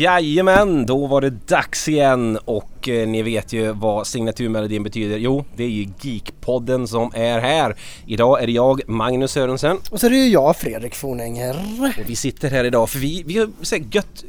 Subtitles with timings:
[0.00, 5.18] Jajamän, då var det dags igen och eh, ni vet ju vad signaturmelodin betyder.
[5.18, 7.76] Jo, det är ju Geekpodden som är här.
[8.06, 9.78] Idag är det jag, Magnus Sörensen.
[9.90, 11.56] Och så är det ju jag, Fredrik Fornenger.
[11.98, 14.24] Och vi sitter här idag för vi, vi har så här gött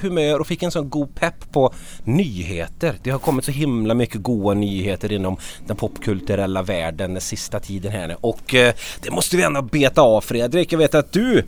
[0.00, 2.94] humör och fick en sån god pepp på nyheter.
[3.02, 5.36] Det har kommit så himla mycket goda nyheter inom
[5.66, 8.16] den popkulturella världen den sista tiden här nu.
[8.20, 10.72] Och eh, det måste vi ändå beta av Fredrik.
[10.72, 11.44] Jag vet att du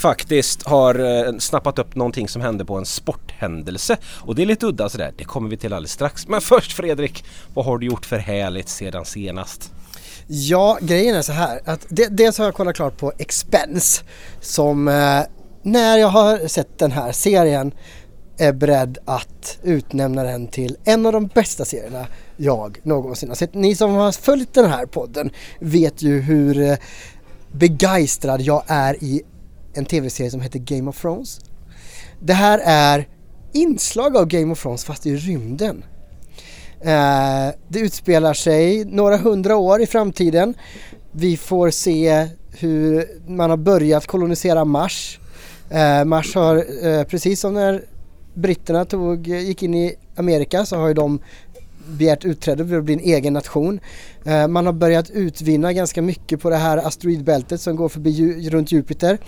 [0.00, 0.94] faktiskt har
[1.26, 3.96] eh, snappat upp någonting som hände på en sporthändelse.
[4.20, 6.28] Och det är lite udda sådär, det kommer vi till alldeles strax.
[6.28, 9.72] Men först Fredrik, vad har du gjort för härligt sedan senast?
[10.26, 14.04] Ja, grejen är så här att det, dels har jag kollat klart på Expense
[14.40, 15.20] som eh,
[15.62, 17.72] när jag har sett den här serien
[18.38, 23.54] är beredd att utnämna den till en av de bästa serierna jag någonsin har sett.
[23.54, 26.76] Ni som har följt den här podden vet ju hur eh,
[27.52, 29.22] begeistrad jag är i
[29.74, 31.40] en tv-serie som heter Game of Thrones.
[32.20, 33.08] Det här är
[33.52, 35.84] inslag av Game of Thrones fast i rymden.
[36.80, 40.54] Eh, det utspelar sig några hundra år i framtiden.
[41.12, 45.18] Vi får se hur man har börjat kolonisera Mars.
[45.70, 47.84] Eh, Mars har, eh, precis som när
[48.34, 51.20] britterna tog, gick in i Amerika så har ju de
[51.90, 53.80] begärt utträde för att bli en egen nation.
[54.24, 58.72] Eh, man har börjat utvinna ganska mycket på det här asteroidbältet som går förbi runt
[58.72, 59.18] Jupiter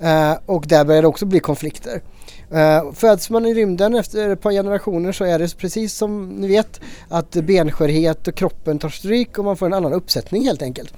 [0.00, 2.02] eh, och där börjar det också bli konflikter.
[2.52, 6.48] Uh, föds man i rymden efter ett par generationer så är det precis som ni
[6.48, 10.94] vet att benskörhet och kroppen tar stryk och man får en annan uppsättning helt enkelt.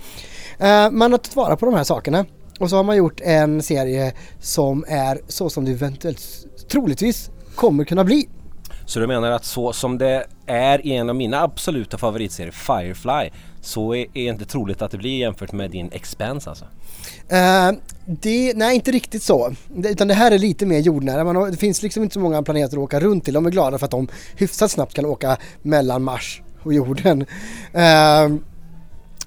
[0.60, 2.26] Uh, man har tagit vara på de här sakerna
[2.60, 6.22] och så har man gjort en serie som är så som det eventuellt
[6.68, 8.28] troligtvis kommer kunna bli.
[8.90, 13.30] Så du menar att så som det är i en av mina absoluta favoritserier Firefly
[13.60, 16.64] så är, är inte troligt att det blir jämfört med din Expense alltså?
[16.64, 19.54] Uh, det, nej inte riktigt så.
[19.68, 21.24] Det, utan det här är lite mer jordnära.
[21.24, 23.34] Man har, det finns liksom inte så många planeter att åka runt till.
[23.34, 27.26] De är glada för att de hyfsat snabbt kan åka mellan Mars och jorden.
[27.74, 28.38] Uh,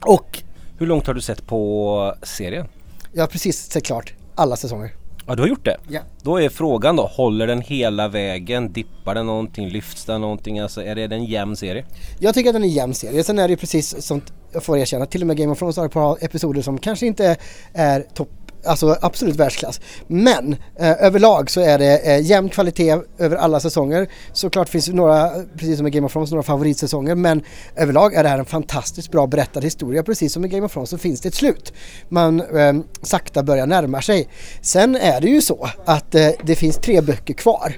[0.01, 0.43] och...
[0.77, 2.67] Hur långt har du sett på serien?
[3.13, 5.02] Jag har precis sett klart alla säsonger.
[5.27, 5.77] Ja, du har gjort det?
[5.89, 5.99] Ja.
[6.21, 8.73] Då är frågan då, håller den hela vägen?
[8.73, 9.69] Dippar den någonting?
[9.69, 10.59] Lyfts den någonting?
[10.59, 11.85] Alltså är det en jämn serie?
[12.19, 13.23] Jag tycker att den är en jämn serie.
[13.23, 14.21] Sen är det ju precis som
[14.53, 17.05] jag får erkänna, till och med Game of Thrones har ett par episoder som kanske
[17.05, 17.37] inte
[17.73, 18.29] är topp
[18.65, 19.81] alltså absolut världsklass.
[20.07, 24.07] Men eh, överlag så är det eh, jämn kvalitet över alla säsonger.
[24.33, 27.43] Såklart finns det några, precis som i Game of Thrones, några favoritsäsonger men
[27.75, 30.03] överlag är det här en fantastiskt bra berättad historia.
[30.03, 31.73] Precis som i Game of Thrones så finns det ett slut.
[32.09, 34.27] Man eh, sakta börjar närma sig.
[34.61, 37.75] Sen är det ju så att eh, det finns tre böcker kvar.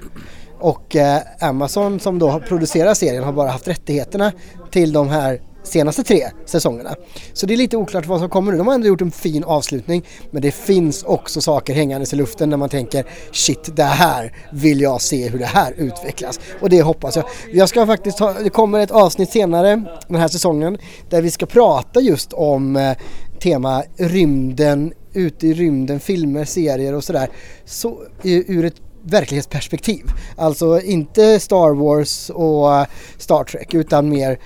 [0.58, 4.32] Och eh, Amazon som då producerar serien har bara haft rättigheterna
[4.70, 6.94] till de här senaste tre säsongerna.
[7.32, 8.58] Så det är lite oklart vad som kommer nu.
[8.58, 12.50] De har ändå gjort en fin avslutning men det finns också saker hängandes i luften
[12.50, 16.40] när man tänker shit det här vill jag se hur det här utvecklas.
[16.60, 17.24] Och det hoppas jag.
[17.52, 20.78] Jag ska faktiskt ha, det kommer ett avsnitt senare den här säsongen
[21.10, 22.96] där vi ska prata just om eh,
[23.40, 27.28] tema rymden, ute i rymden, filmer, serier och sådär.
[27.64, 30.04] Så, ur ett verklighetsperspektiv.
[30.36, 32.86] Alltså inte Star Wars och eh,
[33.18, 34.38] Star Trek utan mer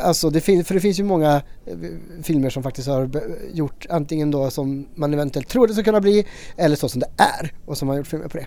[0.00, 1.74] Alltså det finns, för det finns ju många eh,
[2.22, 3.10] filmer som faktiskt har
[3.52, 7.10] gjort antingen då som man eventuellt tror det ska kunna bli eller så som det
[7.16, 8.46] är och som har gjort filmer på det.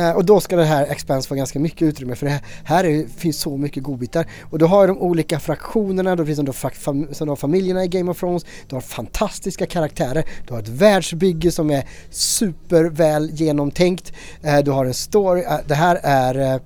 [0.00, 3.06] Eh, och då ska det här Expanse få ganska mycket utrymme för det här är,
[3.06, 4.26] finns så mycket godbitar.
[4.50, 8.10] Och du har de olika fraktionerna, då finns det fam, som har familjerna i Game
[8.10, 14.58] of Thrones, du har fantastiska karaktärer, du har ett världsbygge som är superväl genomtänkt, eh,
[14.58, 16.60] du har en story, eh, det här är eh,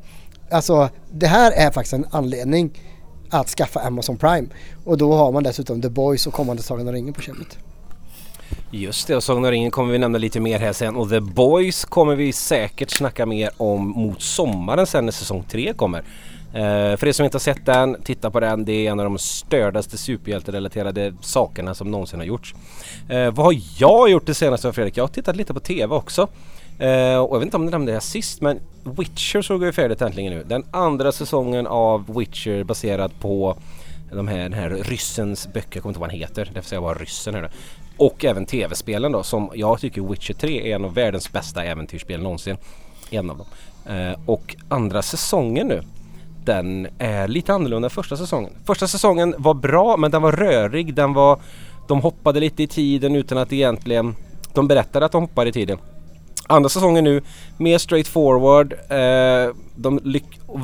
[0.50, 2.70] Alltså det här är faktiskt en anledning
[3.30, 4.48] att skaffa Amazon Prime.
[4.84, 7.58] Och då har man dessutom The Boys och kommande Sagan om ringen på köpet.
[8.70, 11.20] Just det, och Sagan om ringen kommer vi nämna lite mer här sen och The
[11.20, 16.04] Boys kommer vi säkert snacka mer om mot sommaren sen när säsong 3 kommer.
[16.54, 18.64] Uh, för er som inte har sett den, titta på den.
[18.64, 22.54] Det är en av de stördaste superhjälterelaterade sakerna som någonsin har gjorts.
[23.10, 24.96] Uh, vad har jag gjort det senaste Fredrik?
[24.96, 26.28] Jag har tittat lite på TV också.
[26.80, 29.72] Eh, och jag vet inte om ni nämnde det här sist men Witcher såg ju
[29.72, 30.44] färdigt äntligen nu.
[30.48, 33.56] Den andra säsongen av Witcher baserad på
[34.12, 36.82] de här, den här ryssens böcker, jag kommer inte ihåg vad han heter, därför säger
[36.82, 37.50] jag bara ryssen här
[37.96, 42.22] Och även tv-spelen då som jag tycker Witcher 3 är en av världens bästa äventyrsspel
[42.22, 42.56] någonsin.
[43.10, 43.46] En av dem.
[43.96, 45.82] Eh, och andra säsongen nu
[46.44, 48.52] den är lite annorlunda än första säsongen.
[48.66, 51.40] Första säsongen var bra men den var rörig, den var
[51.88, 54.14] de hoppade lite i tiden utan att egentligen
[54.54, 55.78] de berättade att de hoppade i tiden
[56.46, 57.22] andra säsongen nu
[57.56, 58.72] mer straightforward.
[58.72, 60.00] Eh, de,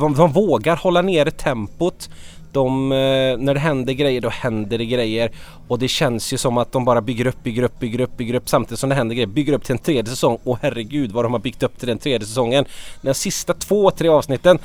[0.00, 2.11] de, de vågar hålla nere tempot.
[2.52, 2.96] De, eh,
[3.38, 5.31] när det händer grejer då händer det grejer
[5.69, 8.34] och det känns ju som att de bara bygger upp, bygger upp, bygger upp, bygger
[8.34, 9.26] upp samtidigt som det händer grejer.
[9.26, 11.99] Bygger upp till en tredje säsong och herregud vad de har byggt upp till den
[11.99, 12.64] tredje säsongen.
[13.02, 14.58] De sista två, tre avsnitten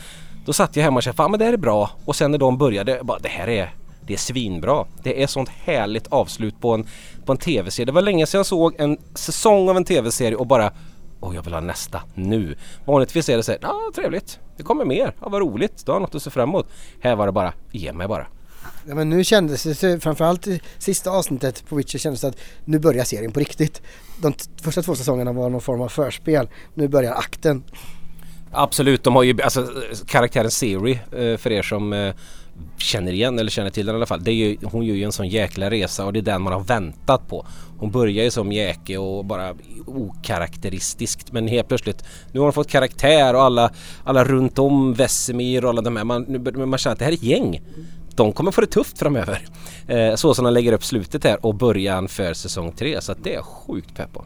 [0.46, 2.38] då satt jag hemma och kände fan men det här är bra och sen när
[2.38, 3.74] de började, bara det här är
[4.08, 4.86] det är svinbra.
[5.04, 6.88] Det är sånt härligt avslut på en,
[7.26, 7.86] på en tv-serie.
[7.86, 10.72] Det var länge sedan jag såg en säsong av en tv-serie och bara
[11.22, 12.56] Åh jag vill ha nästa nu.
[12.86, 16.00] Vanligtvis är det så här, ja trevligt, det kommer mer, ja vad roligt, du har
[16.00, 16.68] något att se fram emot.
[17.00, 18.28] Här var det bara, ge mig bara.
[18.88, 22.80] Ja, men nu kändes det, framförallt i sista avsnittet på Witcher kändes det att nu
[22.80, 23.82] börjar serien på riktigt.
[24.22, 26.50] De första två säsongerna var någon form av förspel.
[26.74, 27.64] Nu börjar akten.
[28.52, 29.68] Absolut, de har ju alltså
[30.06, 32.14] karaktären Siri eh, för er som eh,
[32.78, 34.24] känner igen eller känner till den i alla fall.
[34.24, 36.54] Det är ju, hon gör ju en sån jäkla resa och det är den man
[36.54, 37.46] har väntat på.
[37.82, 39.56] Hon börjar ju som jäke och bara
[39.86, 43.74] okaraktäristiskt men helt plötsligt nu har hon fått karaktär och alla,
[44.04, 46.04] alla runt om Vesemir och alla de här.
[46.04, 46.26] Man,
[46.70, 47.62] man känner att det här är ett gäng.
[48.16, 49.48] De kommer få det tufft framöver.
[49.88, 53.24] Eh, så som de lägger upp slutet här och början för säsong 3 så att
[53.24, 54.26] det är sjukt pepp på.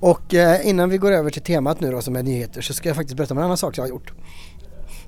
[0.00, 2.88] Och eh, innan vi går över till temat nu då som är nyheter så ska
[2.88, 4.12] jag faktiskt berätta om en annan sak jag har gjort.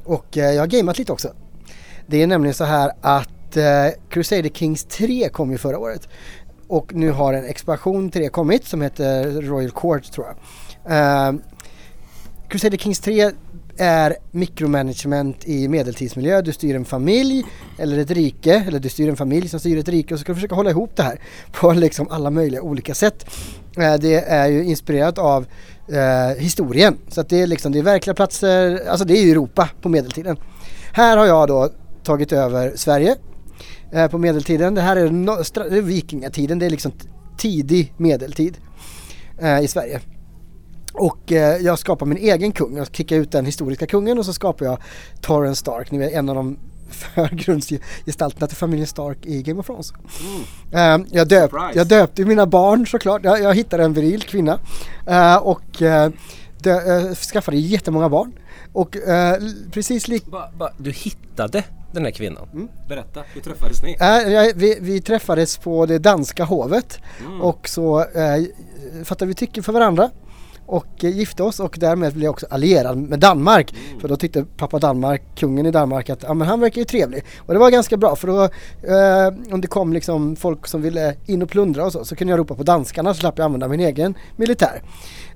[0.04, 1.28] Och eh, jag har gameat lite också.
[2.06, 3.64] Det är nämligen så här att eh,
[4.10, 6.08] Crusader Kings 3 kom ju förra året.
[6.68, 10.36] Och nu har en expansion till det kommit som heter Royal Court tror jag.
[11.32, 11.40] Uh,
[12.48, 13.30] Crusader Kings 3
[13.78, 16.42] är mikromanagement i medeltidsmiljö.
[16.42, 17.44] Du styr en familj
[17.78, 20.32] eller ett rike, eller du styr en familj som styr ett rike och så ska
[20.32, 21.20] du försöka hålla ihop det här
[21.52, 23.26] på liksom alla möjliga olika sätt.
[23.78, 25.46] Uh, det är ju inspirerat av
[25.92, 26.98] uh, historien.
[27.08, 29.88] Så att det är liksom, det är verkliga platser, alltså det är ju Europa på
[29.88, 30.36] medeltiden.
[30.92, 31.68] Här har jag då
[32.02, 33.16] tagit över Sverige
[33.92, 34.74] eh, på medeltiden.
[34.74, 36.92] Det här är, no, är vikingatiden, det är liksom
[37.38, 38.56] tidig medeltid
[39.38, 40.00] eh, i Sverige.
[40.92, 44.32] Och eh, jag skapar min egen kung, jag kickar ut den historiska kungen och så
[44.32, 44.78] skapar jag
[45.20, 46.58] Torren Stark, ni vet en av de
[46.90, 49.92] förgrundsgestalterna till familjen Stark i Game of Thrones.
[50.72, 51.00] Mm.
[51.00, 54.58] Uh, jag, döp, jag döpte mina barn såklart, jag, jag hittade en viril kvinna
[55.08, 56.08] uh, och uh,
[56.58, 58.32] dö, skaffade jättemånga barn.
[58.72, 58.96] Och
[59.72, 60.26] precis lik...
[60.26, 62.48] Ba, ba, du hittade den här kvinnan?
[62.52, 62.68] Mm.
[62.88, 63.96] Berätta, hur träffades ni?
[64.00, 67.40] Äh, vi, vi, träffades på det danska hovet mm.
[67.40, 68.44] och så äh,
[69.04, 70.10] fattade vi tycke för varandra
[70.68, 73.72] och äh, gifte oss och därmed blev jag också allierad med Danmark.
[73.72, 74.00] Mm.
[74.00, 77.24] För då tyckte pappa Danmark, kungen i Danmark att ja, men han verkar ju trevlig.
[77.38, 81.14] Och det var ganska bra för då eh, om det kom liksom folk som ville
[81.26, 83.68] in och plundra och så, så kunde jag ropa på danskarna så slapp jag använda
[83.68, 84.82] min egen militär.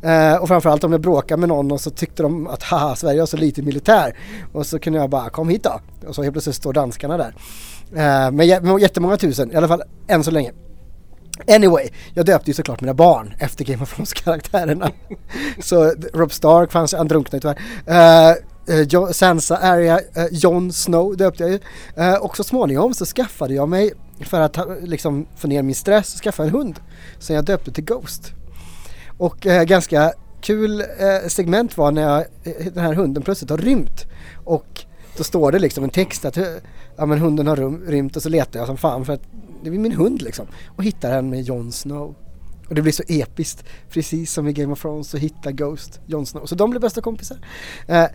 [0.02, 3.20] Eh, och framförallt om jag bråkade med någon och så tyckte de att haha Sverige
[3.20, 4.16] har så lite militär.
[4.52, 5.80] Och så kunde jag bara kom hit då.
[6.08, 7.34] Och så helt plötsligt står danskarna där.
[7.92, 10.52] Eh, med, med jättemånga tusen, i alla fall än så länge.
[11.48, 14.90] Anyway, jag döpte ju såklart mina barn efter Game of Thrones karaktärerna.
[15.62, 18.36] så Rob Stark fanns, han drunknade tyvärr.
[18.96, 21.58] Uh, Sansa Arya, uh, Jon Snow döpte jag ju.
[21.98, 26.20] Uh, och så småningom så skaffade jag mig, för att liksom få ner min stress,
[26.20, 26.80] skaffa en hund.
[27.18, 28.32] Så jag döpte till Ghost.
[29.18, 33.58] Och eh, ganska kul eh, segment var när jag, eh, den här hunden plötsligt har
[33.58, 34.04] rymt.
[34.44, 34.84] Och
[35.16, 36.38] då står det liksom en text att
[36.96, 39.22] ja, men hunden har rum, rymt och så letar jag som fan för att
[39.62, 40.46] det är min hund liksom.
[40.76, 42.14] Och hittar den med Jon Snow.
[42.68, 43.64] Och det blir så episkt.
[43.90, 46.46] Precis som i Game of Thrones så hittar Ghost Jon Snow.
[46.46, 47.36] Så de blir bästa kompisar.
[47.86, 48.06] Eh,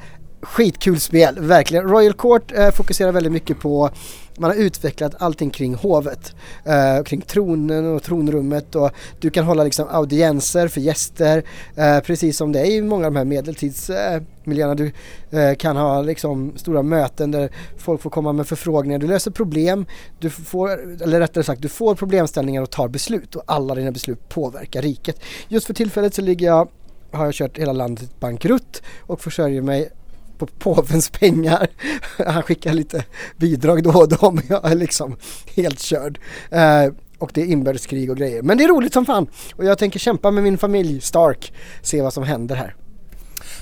[0.41, 1.83] skitkul spel, verkligen.
[1.83, 3.89] Royal Court eh, fokuserar väldigt mycket på
[4.37, 9.63] man har utvecklat allting kring hovet, eh, kring tronen och tronrummet och du kan hålla
[9.63, 11.43] liksom audienser för gäster
[11.75, 14.75] eh, precis som det är i många av de här medeltidsmiljöerna.
[14.75, 14.91] du
[15.31, 18.99] eh, kan ha liksom stora möten där folk får komma med förfrågningar.
[18.99, 19.85] Du löser problem,
[20.19, 20.69] du får,
[21.03, 25.19] eller rättare sagt du får problemställningar och tar beslut och alla dina beslut påverkar riket.
[25.47, 26.67] Just för tillfället så ligger jag
[27.11, 29.89] har jag kört hela landet bankrutt och försörjer mig
[30.37, 31.67] på påvens pengar.
[32.27, 33.05] Han skickar lite
[33.37, 35.17] bidrag då och då men jag är liksom
[35.55, 36.19] helt körd.
[36.51, 36.85] Eh,
[37.19, 38.41] och det är inbördeskrig och grejer.
[38.41, 39.27] Men det är roligt som fan.
[39.55, 41.53] Och jag tänker kämpa med min familj Stark.
[41.81, 42.75] Se vad som händer här.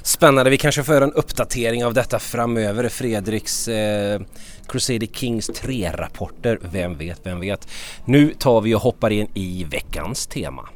[0.01, 2.89] Spännande, vi kanske får göra en uppdatering av detta framöver.
[2.89, 4.21] Fredriks eh,
[4.67, 6.59] Crusader Kings 3-rapporter.
[6.71, 7.67] Vem vet, vem vet.
[8.05, 10.69] Nu tar vi och hoppar in i veckans tema.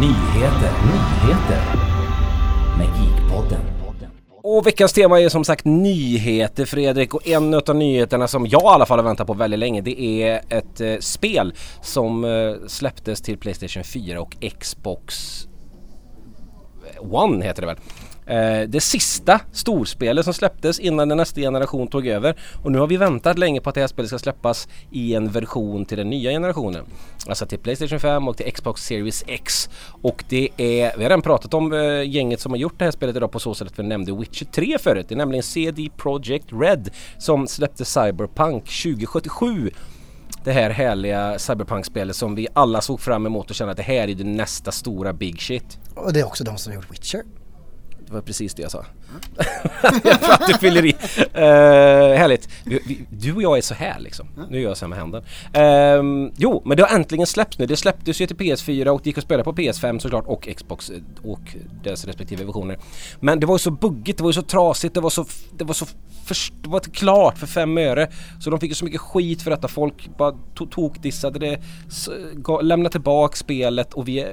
[0.00, 1.62] Nyheter, nyheter
[2.78, 3.60] med Geekpodden.
[4.42, 8.66] Och veckans tema är som sagt nyheter Fredrik och en av nyheterna som jag i
[8.66, 13.20] alla fall har väntat på väldigt länge det är ett eh, spel som eh, släpptes
[13.20, 15.46] till Playstation 4 och Xbox
[17.00, 17.76] One heter det väl.
[18.26, 22.36] Eh, det sista storspelet som släpptes innan den nästa generation tog över.
[22.62, 25.30] Och nu har vi väntat länge på att det här spelet ska släppas i en
[25.30, 26.84] version till den nya generationen.
[27.28, 29.68] Alltså till Playstation 5 och till Xbox Series X.
[30.02, 32.92] Och det är, vi har redan pratat om eh, gänget som har gjort det här
[32.92, 35.06] spelet idag på så sätt att vi nämnde Witcher 3 förut.
[35.08, 39.70] Det är nämligen CD Projekt Red som släppte Cyberpunk 2077
[40.44, 44.08] det här härliga Cyberpunk-spelet som vi alla såg fram emot och kände att det här
[44.08, 45.78] är det nästa stora big shit.
[45.94, 47.22] Och det är också de som har gjort Witcher.
[48.06, 48.84] Det var precis det jag sa.
[50.02, 50.92] För att du fyller i.
[50.92, 52.48] Uh, härligt.
[52.64, 54.28] Vi, vi, du och jag är så här liksom.
[54.50, 55.22] Nu gör jag så här med handen.
[55.56, 57.66] Uh, jo, men det har äntligen släppts nu.
[57.66, 60.90] Det släpptes ju till PS4 och det gick att spela på PS5 såklart och Xbox
[60.90, 62.78] eh, och dess respektive versioner.
[63.20, 65.24] Men det var ju så buggigt, det var ju så trasigt, det var så,
[65.58, 65.86] det var så
[66.24, 68.08] först, det var klart för fem öre.
[68.40, 69.68] Så de fick ju så mycket skit för detta.
[69.68, 70.34] Folk bara
[70.70, 71.60] tokdissade det,
[72.62, 74.26] lämnade tillbaka spelet och vi,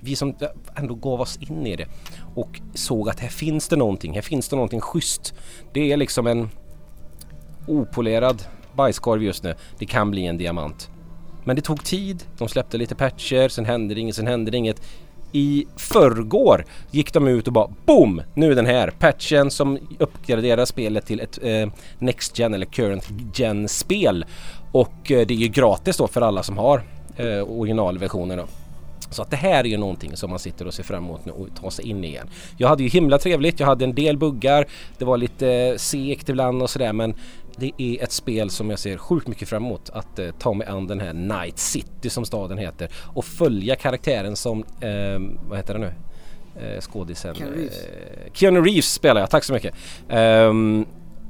[0.00, 0.34] vi som
[0.74, 1.86] ändå gav oss in i det
[2.38, 5.34] och såg att här finns det någonting, här finns det någonting schysst.
[5.72, 6.50] Det är liksom en
[7.66, 8.42] opolerad
[8.74, 9.54] bajskorv just nu.
[9.78, 10.90] Det kan bli en diamant.
[11.44, 14.56] Men det tog tid, de släppte lite patcher, sen hände det inget, sen hände det
[14.56, 14.82] inget.
[15.32, 18.22] I förrgår gick de ut och bara BOOM!
[18.34, 21.68] Nu är den här patchen som uppgraderar spelet till ett eh,
[21.98, 24.26] Next Gen eller Current Gen spel.
[24.72, 26.82] Och eh, det är ju gratis då för alla som har
[27.16, 28.38] eh, originalversionen.
[28.38, 28.44] Då.
[29.10, 31.32] Så att det här är ju någonting som man sitter och ser fram emot nu
[31.32, 32.28] och tar sig in igen.
[32.56, 34.66] Jag hade ju himla trevligt, jag hade en del buggar,
[34.98, 37.14] det var lite segt ibland och sådär men
[37.56, 40.66] det är ett spel som jag ser sjukt mycket fram emot att eh, ta mig
[40.66, 45.74] an den här Night City som staden heter och följa karaktären som, eh, vad heter
[45.74, 45.92] det nu?
[46.60, 47.34] Eh, skådisen.
[47.34, 47.82] Keanu Reeves.
[47.82, 49.74] Eh, Keanu Reeves spelar jag, tack så mycket.
[50.08, 50.86] Um,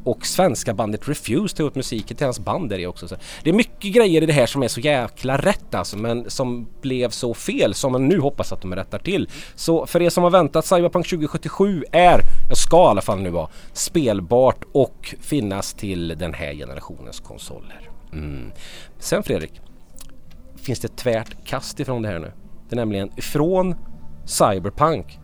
[0.08, 3.08] och svenska bandet Refuse tog ut musiken till hans band där också.
[3.08, 6.30] Så det är mycket grejer i det här som är så jäkla rätt alltså men
[6.30, 9.28] som blev så fel som man nu hoppas att de rättar till.
[9.54, 13.30] Så för er som har väntat Cyberpunk 2077 är, jag ska i alla fall nu
[13.30, 17.90] vara, spelbart och finnas till den här generationens konsoler.
[18.12, 18.52] Mm.
[18.98, 19.60] Sen Fredrik,
[20.56, 22.32] finns det ett tvärt kast ifrån det här nu.
[22.68, 23.74] Det är nämligen ifrån
[24.26, 25.18] Cyberpunk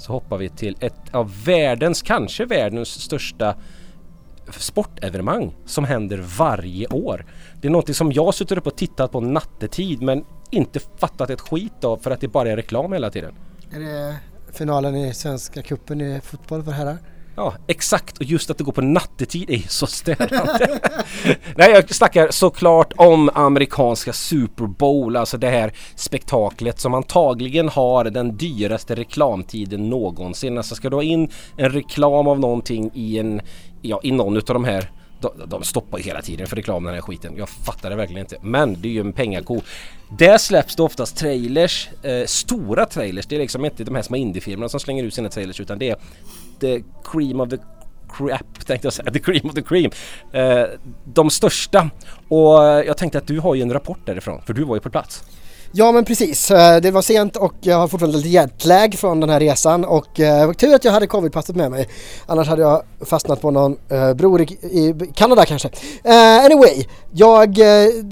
[0.00, 3.54] så hoppar vi till ett av världens, kanske världens största
[4.58, 7.26] sportevenemang som händer varje år.
[7.60, 11.40] Det är någonting som jag suttit upp och tittat på nattetid men inte fattat ett
[11.40, 13.34] skit av för att det bara är reklam hela tiden.
[13.72, 14.16] Är det
[14.52, 16.98] finalen i Svenska cupen i fotboll för herrar?
[17.40, 18.18] Ja, exakt.
[18.18, 20.80] Och just att det går på nattetid är så störande.
[21.56, 28.04] Nej, jag snackar såklart om amerikanska Super Bowl, alltså det här spektaklet som antagligen har
[28.04, 30.58] den dyraste reklamtiden någonsin.
[30.58, 33.40] Alltså ska du ha in en reklam av någonting i en,
[33.82, 36.94] ja, i någon utav de här de, de stoppar ju hela tiden för reklam den
[36.94, 37.34] här skiten.
[37.36, 38.36] Jag fattar det verkligen inte.
[38.42, 39.60] Men det är ju en pengako.
[40.18, 43.26] Där släpps det oftast trailers, eh, stora trailers.
[43.26, 45.90] Det är liksom inte de här små indiefilmerna som slänger ut sina trailers utan det
[45.90, 45.96] är
[46.60, 47.58] the cream of the
[48.18, 49.90] crap tänkte jag säga, the cream of the cream.
[50.32, 50.64] Eh,
[51.04, 51.90] de största.
[52.28, 54.90] Och jag tänkte att du har ju en rapport därifrån för du var ju på
[54.90, 55.24] plats.
[55.72, 59.30] Ja men precis, eh, det var sent och jag har fortfarande lite jetlag från den
[59.30, 61.88] här resan och eh, det var tur att jag hade covidpasset med mig.
[62.26, 65.70] Annars hade jag fastnat på någon eh, bror i, Kanada kanske.
[66.44, 67.58] Anyway, jag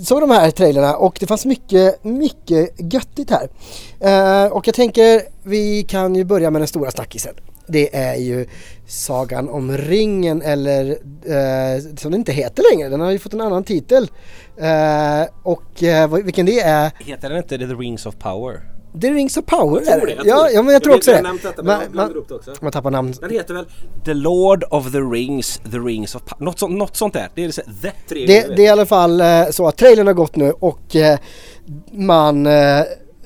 [0.02, 3.48] såg de här trailerna och det fanns mycket, mycket göttigt här.
[4.52, 7.34] Och jag tänker vi kan ju börja med den stora snackisen
[7.68, 8.46] det är ju
[8.86, 10.90] Sagan om ringen eller
[11.24, 14.10] eh, som den inte heter längre, den har ju fått en annan titel.
[14.56, 16.92] Eh, och eh, vilken det är...
[16.98, 18.60] Heter den inte The Rings of Power?
[19.00, 21.10] The Rings of Power jag tror det, jag ja, tror ja, men jag tror också
[21.10, 21.38] det.
[21.42, 23.14] Detta, man, man, man, man tappar namn.
[23.20, 23.66] Den heter väl
[24.04, 27.28] The Lord of the Rings, The Rings of Power, något, så, något sånt där.
[27.34, 30.06] Det är så, the tre det, det är i alla fall eh, så att trailern
[30.06, 31.18] har gått nu och eh,
[31.92, 32.52] man, eh,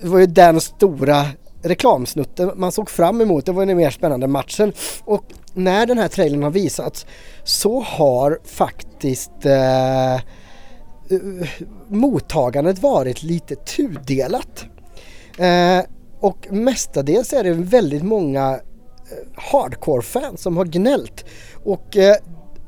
[0.01, 1.27] det var ju den stora
[1.63, 3.47] reklamsnutten man såg fram emot.
[3.47, 4.73] Det var den mer spännande matchen.
[5.05, 7.07] Och när den här trailern har visats
[7.45, 10.21] så har faktiskt eh, eh
[11.89, 14.65] mottagandet varit lite tudelat.
[15.39, 15.81] Eh,
[16.21, 21.25] och mestadels är det väldigt många eh, hardcore-fans som har gnällt.
[21.65, 22.17] Och eh,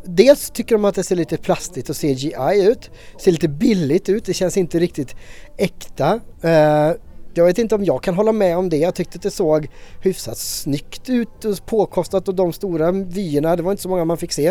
[0.05, 2.91] dels tycker de att det ser lite plastigt och CGI ut.
[3.19, 5.17] Ser lite billigt ut, det känns inte riktigt
[5.57, 6.21] äkta.
[6.43, 6.91] Eh,
[7.35, 8.77] jag vet inte om jag kan hålla med om det.
[8.77, 9.69] Jag tyckte att det såg
[10.01, 14.17] hyfsat snyggt ut och påkostat och de stora vyerna, det var inte så många man
[14.17, 14.47] fick se.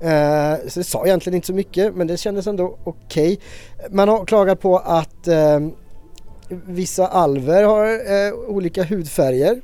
[0.00, 3.32] Eh, så det sa egentligen inte så mycket men det kändes ändå okej.
[3.32, 3.88] Okay.
[3.90, 5.60] Man har klagat på att eh,
[6.48, 9.60] vissa alver har eh, olika hudfärger.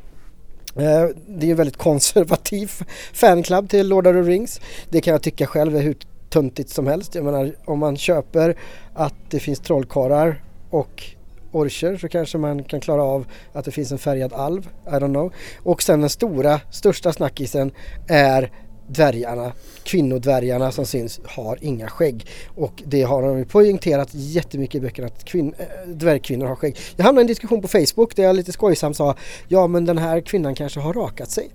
[1.26, 2.70] Det är en väldigt konservativ
[3.12, 4.60] fanclub till Lord of the Rings.
[4.88, 5.96] Det kan jag tycka själv är hur
[6.30, 7.14] töntigt som helst.
[7.14, 8.56] Jag menar om man köper
[8.94, 11.04] att det finns trollkarlar och
[11.52, 14.68] orcher så kanske man kan klara av att det finns en färgad alv.
[14.86, 15.32] I don't know.
[15.62, 17.72] Och sen den stora, största snackisen
[18.08, 18.50] är
[18.92, 22.26] dvärgarna, kvinnodvärgarna som syns har inga skägg.
[22.54, 26.76] Och det har de poängterat jättemycket i böckerna att kvin- äh, eh, dvärgkvinnor har skägg.
[26.96, 29.14] Jag hamnade i en diskussion på Facebook där jag lite skojsamt sa
[29.48, 31.50] ja men den här kvinnan kanske har rakat sig.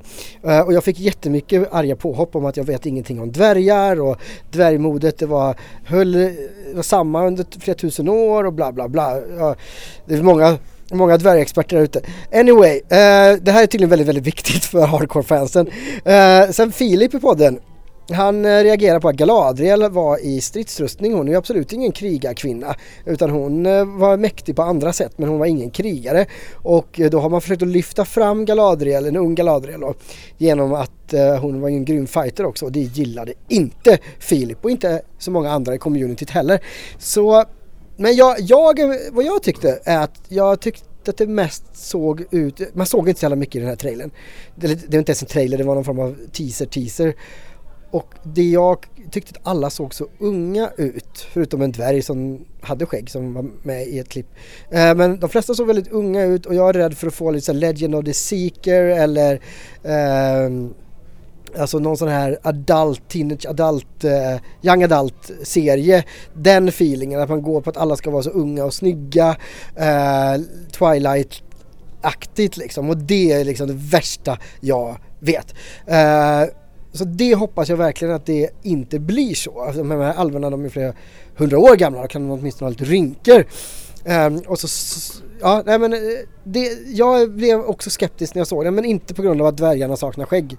[0.46, 4.18] Uh, och jag fick jättemycket arga påhopp om att jag vet ingenting om dvärgar och
[4.52, 6.16] dvärgmodet det var, höll,
[6.74, 9.18] var samma under flera tusen år och bla bla bla.
[9.18, 9.54] Uh,
[10.06, 10.58] det är många
[10.92, 12.02] Många dvärgexperter där ute.
[12.34, 15.68] Anyway, uh, det här är tydligen väldigt, väldigt viktigt för hardcore-fansen.
[15.68, 17.60] Uh, sen Filip i podden,
[18.12, 21.14] han uh, reagerar på att Galadriel var i stridsrustning.
[21.14, 22.76] Hon är ju absolut ingen krigarkvinna
[23.06, 23.64] utan hon
[24.00, 26.26] var mäktig på andra sätt men hon var ingen krigare.
[26.54, 29.94] Och då har man försökt att lyfta fram Galadriel, en ung Galadriel då,
[30.38, 30.92] genom att
[31.42, 35.52] hon var en grym fighter också och det gillade inte Filip och inte så många
[35.52, 36.60] andra i communityt heller.
[36.98, 37.46] Så
[37.98, 38.80] men jag, jag,
[39.12, 43.20] vad jag tyckte är att jag tyckte att det mest såg ut, man såg inte
[43.20, 44.12] så jävla mycket i den här trailern.
[44.56, 47.16] Det, det var inte ens en trailer, det var någon form av teaser-teaser.
[47.92, 52.86] Och det jag tyckte att alla såg så unga ut, förutom en dvärg som hade
[52.86, 54.28] skägg som var med i ett klipp.
[54.70, 57.32] Eh, men de flesta såg väldigt unga ut och jag är rädd för att få
[57.32, 59.34] lite så Legend of the Seeker eller
[59.84, 60.50] eh,
[61.58, 66.04] alltså någon sån här adult, teenage adult, uh, young adult serie.
[66.34, 69.36] Den feelingen att man går på att alla ska vara så unga och snygga.
[69.76, 71.42] Eh, uh, Twilight
[72.02, 75.54] aktigt liksom och det är liksom det värsta jag vet.
[75.90, 76.54] Uh,
[76.94, 79.62] så det hoppas jag verkligen att det inte blir så.
[79.62, 80.94] Alltså, de här alverna de är flera
[81.38, 83.46] hundra år gamla och kan de åtminstone ha lite rynkor.
[84.06, 84.68] Um, och så,
[85.42, 85.92] ja, nej men
[86.44, 89.58] det, jag blev också skeptisk när jag såg den men inte på grund av att
[89.58, 90.58] dvärgarna saknar skägg.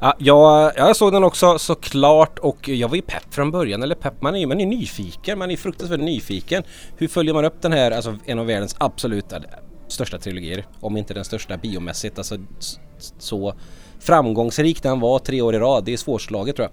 [0.00, 3.82] Ja, jag, jag såg den också såklart och jag var ju pepp från början.
[3.82, 5.38] Eller pepp, man är, ju, man är nyfiken.
[5.38, 6.62] Man är fruktansvärt nyfiken.
[6.96, 9.40] Hur följer man upp den här, alltså en av världens absoluta
[9.88, 10.66] största trilogier.
[10.80, 12.18] Om inte den största biomässigt.
[12.18, 12.36] Alltså
[13.18, 13.54] så
[14.00, 15.84] framgångsrik den var tre år i rad.
[15.84, 16.68] Det är svårslaget tror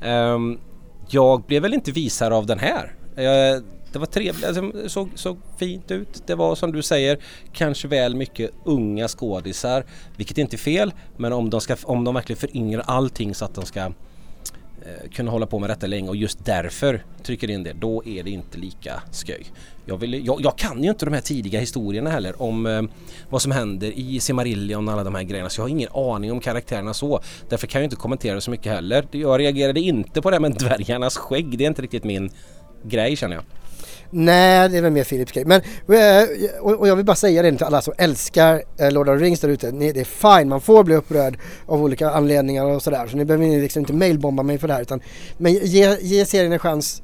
[0.00, 0.34] jag.
[0.34, 0.60] Um,
[1.08, 2.92] jag blev väl inte visare av den här.
[3.16, 6.22] Jag, det var trevligt, alltså, det såg, såg fint ut.
[6.26, 7.18] Det var som du säger
[7.52, 9.84] kanske väl mycket unga skådisar.
[10.16, 13.54] Vilket inte är fel men om de, ska, om de verkligen föryngrar allting så att
[13.54, 17.72] de ska eh, kunna hålla på med detta länge och just därför trycker in det,
[17.72, 19.46] då är det inte lika sköj.
[19.84, 22.82] Jag, vill, jag, jag kan ju inte de här tidiga historierna heller om eh,
[23.30, 26.32] vad som händer i Simarillion och alla de här grejerna så jag har ingen aning
[26.32, 27.20] om karaktärerna så.
[27.48, 29.06] Därför kan jag inte kommentera så mycket heller.
[29.10, 32.30] Jag reagerade inte på det här med dvärgarnas skägg, det är inte riktigt min
[32.84, 33.44] grej känner jag.
[34.10, 35.44] Nej, det är väl mer Philips grej.
[35.44, 39.18] Men, eh, och jag vill bara säga det till alla som älskar eh, Lord of
[39.18, 39.70] the Rings där ute.
[39.70, 43.06] Det är fine, man får bli upprörd av olika anledningar och sådär.
[43.06, 44.82] Så ni behöver liksom inte mailbomba mig för det här.
[44.82, 45.00] Utan,
[45.38, 47.02] men ge, ge serien en chans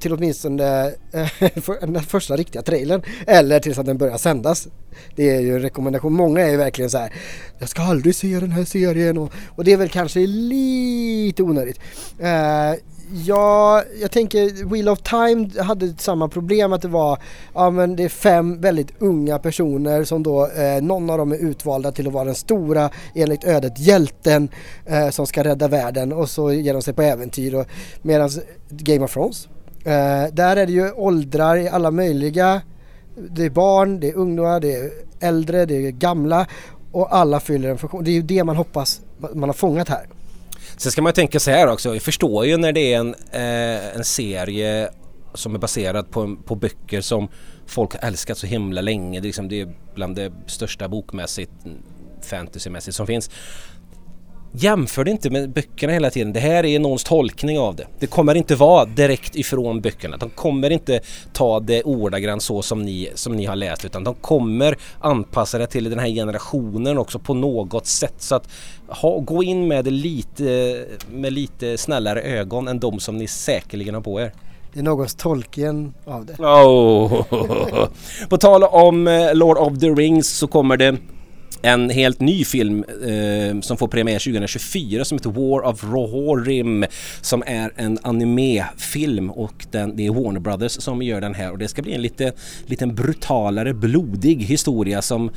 [0.00, 1.28] till åtminstone eh,
[1.80, 4.68] den första riktiga trailern eller tills att den börjar sändas.
[5.16, 6.12] Det är ju en rekommendation.
[6.12, 7.12] Många är ju verkligen så här,
[7.58, 11.80] jag ska aldrig se den här serien och, och det är väl kanske lite onödigt.
[12.20, 12.74] Uh,
[13.12, 17.18] Ja, jag tänker Wheel of Time hade samma problem att det var,
[17.54, 21.36] ja men det är fem väldigt unga personer som då, eh, någon av dem är
[21.36, 24.48] utvalda till att vara den stora, enligt ödet, hjälten
[24.86, 27.64] eh, som ska rädda världen och så ger de sig på äventyr.
[28.02, 28.30] Medan
[28.68, 29.48] Game of Thrones,
[29.84, 32.62] eh, där är det ju åldrar i alla möjliga,
[33.30, 34.90] det är barn, det är ungdomar, det är
[35.20, 36.46] äldre, det är gamla
[36.92, 38.04] och alla fyller en funktion.
[38.04, 39.00] Det är ju det man hoppas
[39.34, 40.06] man har fångat här.
[40.76, 43.96] Sen ska man tänka så här också, jag förstår ju när det är en, eh,
[43.96, 44.90] en serie
[45.34, 47.28] som är baserad på, på böcker som
[47.66, 49.20] folk har älskat så himla länge.
[49.20, 51.52] Det är, liksom, det är bland det största bokmässigt
[52.22, 53.30] fantasymässigt som finns.
[54.58, 56.32] Jämför det inte med böckerna hela tiden.
[56.32, 57.86] Det här är någons tolkning av det.
[57.98, 60.16] Det kommer inte vara direkt ifrån böckerna.
[60.16, 61.00] De kommer inte
[61.32, 65.66] ta det ordagrant så som ni, som ni har läst utan de kommer anpassa det
[65.66, 68.14] till den här generationen också på något sätt.
[68.18, 68.48] Så att
[68.88, 73.94] ha, gå in med det lite, med lite snällare ögon än de som ni säkerligen
[73.94, 74.32] har på er.
[74.72, 76.32] Det är någons tolken av det.
[76.32, 77.24] Oh.
[78.28, 80.96] på tal om eh, Lord of the Rings så kommer det
[81.62, 86.84] en helt ny film eh, som får premiär 2024 som heter War of Rohorim
[87.20, 91.58] som är en animefilm och den, det är Warner Brothers som gör den här och
[91.58, 92.32] det ska bli en lite,
[92.66, 95.30] liten brutalare, blodig historia som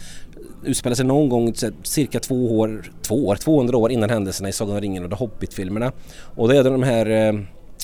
[0.65, 4.76] utspelar sig någon gång cirka två år, två år, 200 år innan händelserna i Sagan
[4.76, 5.91] om ringen och The Hobbit-filmerna.
[6.36, 7.34] Och det är de här eh,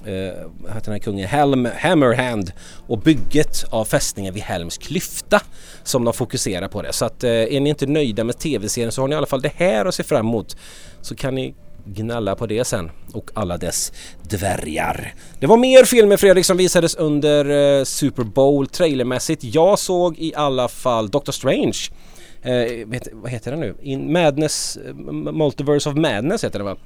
[0.05, 2.51] eh, den här kungen Helm, Hammerhand
[2.87, 5.41] och bygget av fästningen vid Helms klyfta
[5.83, 6.93] som de fokuserar på det.
[6.93, 9.41] Så att eh, är ni inte nöjda med tv-serien så har ni i alla fall
[9.41, 10.57] det här att se fram emot.
[11.01, 15.13] Så kan ni gnälla på det sen och alla dess dvärgar.
[15.39, 19.43] Det var mer filmer Fredrik som visades under eh, Super Bowl trailermässigt.
[19.43, 21.77] Jag såg i alla fall Doctor Strange.
[22.41, 23.75] eh, vet, vad heter den nu?
[23.81, 26.77] In Madness, eh, Multiverse of Madness heter den va?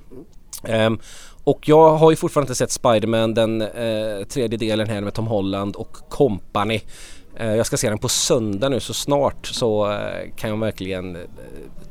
[0.64, 1.00] Um,
[1.44, 5.28] och jag har ju fortfarande inte sett Spiderman den eh, tredje delen här med Tom
[5.28, 6.82] Holland och company.
[7.40, 11.16] Eh, jag ska se den på söndag nu så snart så eh, kan jag verkligen
[11.16, 11.22] eh,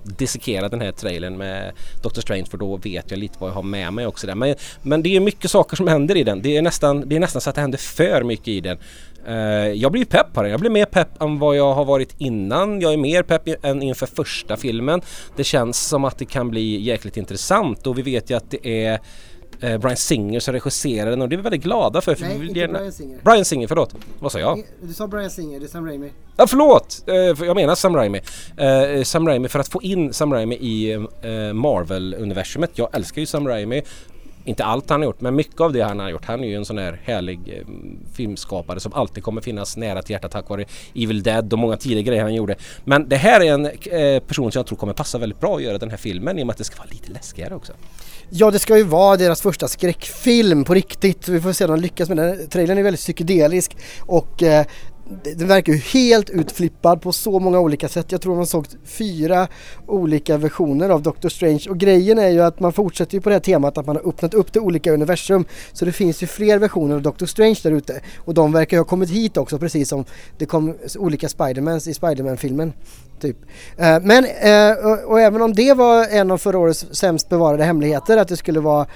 [0.04, 3.62] dissekera den här trailern med Doctor Strange för då vet jag lite vad jag har
[3.62, 4.34] med mig också där.
[4.34, 6.42] Men, men det är mycket saker som händer i den.
[6.42, 8.78] Det är nästan, det är nästan så att det händer för mycket i den.
[9.26, 10.50] Eh, jag blir pepp på den.
[10.50, 12.80] Jag blir mer pepp än vad jag har varit innan.
[12.80, 15.00] Jag är mer pepp än inför första filmen.
[15.36, 18.84] Det känns som att det kan bli jäkligt intressant och vi vet ju att det
[18.84, 19.00] är
[19.60, 22.14] eh, Brian Singer som regisserar den och det är vi väldigt glada för.
[22.14, 22.78] för Nej, inte gärna...
[22.78, 23.18] Brian Singer.
[23.22, 23.94] Brian Singer, förlåt.
[24.18, 24.62] Vad sa jag?
[24.82, 26.10] Du sa Brian Singer, det är Sam Raimi.
[26.36, 27.02] Ja, förlåt!
[27.06, 27.14] Eh,
[27.46, 28.20] jag menar Sam Raimi.
[28.56, 31.08] Eh, Sam Raimi, för att få in Sam Raimi i eh,
[31.52, 32.70] Marvel-universumet.
[32.74, 33.82] Jag älskar ju Sam Raimi
[34.48, 36.24] inte allt han har gjort men mycket av det han har gjort.
[36.24, 37.66] Han är ju en sån här härlig eh,
[38.14, 42.02] filmskapare som alltid kommer finnas nära till hjärtat tack vare Evil Dead och många tidigare
[42.02, 42.56] grejer han gjorde.
[42.84, 45.62] Men det här är en eh, person som jag tror kommer passa väldigt bra att
[45.62, 47.72] göra den här filmen i och med att det ska vara lite läskigare också.
[48.30, 51.28] Ja, det ska ju vara deras första skräckfilm på riktigt.
[51.28, 52.48] Vi får se om de lyckas med den.
[52.48, 54.66] Trailern är väldigt psykedelisk och eh,
[55.36, 58.12] den verkar ju helt utflippad på så många olika sätt.
[58.12, 59.48] Jag tror man såg fyra
[59.86, 63.34] olika versioner av Doctor Strange och grejen är ju att man fortsätter ju på det
[63.34, 65.44] här temat att man har öppnat upp det olika universum.
[65.72, 68.80] Så det finns ju fler versioner av Doctor Strange där ute och de verkar ju
[68.80, 70.04] ha kommit hit också precis som
[70.38, 72.72] det kom olika Spidermans i Spiderman-filmen.
[73.20, 73.36] Typ.
[73.76, 78.16] Eh, men, eh, och även om det var en av förra årets sämst bevarade hemligheter
[78.16, 78.86] att det skulle vara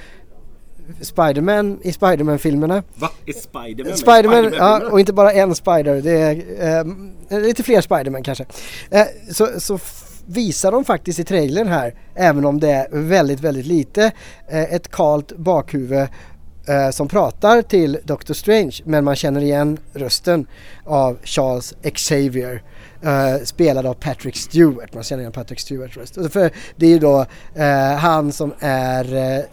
[1.00, 2.82] Spiderman i Spiderman-filmerna.
[2.94, 3.10] Va?
[3.26, 6.02] Är Spiderman Spiderman, Spiderman ja, och inte bara en Spider.
[6.02, 6.84] Det är
[7.30, 8.44] eh, lite fler Spiderman kanske.
[8.90, 9.78] Eh, så, så
[10.26, 14.12] visar de faktiskt i trailern här, även om det är väldigt, väldigt lite,
[14.48, 16.08] eh, ett kalt bakhuvud
[16.68, 20.46] eh, som pratar till Doctor Strange men man känner igen rösten
[20.84, 22.62] av Charles Xavier.
[23.04, 24.94] Uh, spelad av Patrick Stewart.
[24.94, 25.96] Man känner igen Patrick Stewart.
[25.96, 26.14] röst.
[26.14, 29.44] För det är ju då uh, han som är uh,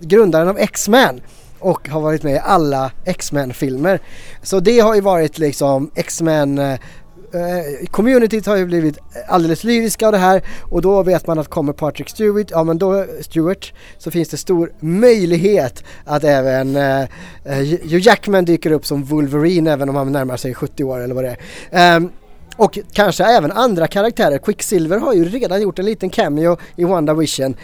[0.00, 1.20] grundaren av X-Men
[1.58, 4.00] och har varit med i alla X-Men-filmer.
[4.42, 6.78] Så det har ju varit liksom X-Men
[7.34, 11.48] Uh, communityt har ju blivit alldeles lyriska av det här och då vet man att
[11.48, 17.06] kommer Patrick Stewart, ja men då Stewart, så finns det stor möjlighet att även uh,
[17.82, 21.24] Hugh Jackman dyker upp som Wolverine även om han närmar sig 70 år eller vad
[21.24, 21.36] det
[21.70, 21.96] är.
[21.96, 22.10] Um,
[22.56, 24.38] och kanske även andra karaktärer.
[24.38, 27.56] Quicksilver har ju redan gjort en liten cameo i WandaVision.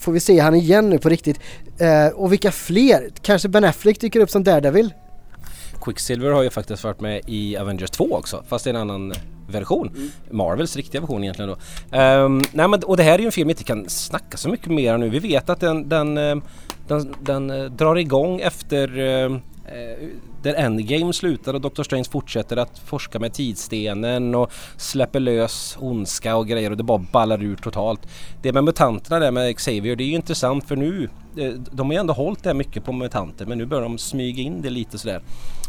[0.00, 1.40] Får vi se han igen nu på riktigt.
[1.80, 3.08] Uh, och vilka fler?
[3.22, 4.92] Kanske Ben Affleck dyker upp som Daredevil?
[5.80, 9.12] Quicksilver har ju faktiskt varit med i Avengers 2 också fast i en annan
[9.48, 9.88] version.
[9.88, 10.10] Mm.
[10.30, 11.98] Marvels riktiga version egentligen då.
[11.98, 14.48] Um, nej men, och det här är ju en film vi inte kan snacka så
[14.48, 15.08] mycket mer nu.
[15.08, 16.36] Vi vet att den, den, eh,
[16.88, 19.38] den, den eh, drar igång efter uh,
[19.72, 20.08] Eh,
[20.42, 21.82] där Endgame slutar och Dr.
[21.82, 26.98] Strange fortsätter att forska med tidsstenen och släpper lös ondska och grejer och det bara
[26.98, 28.00] ballar ur totalt.
[28.42, 31.92] Det med mutanterna där med Xavier det är ju intressant för nu eh, de har
[31.92, 34.98] ju ändå hållit det mycket på mutanter men nu börjar de smyga in det lite
[34.98, 35.22] sådär.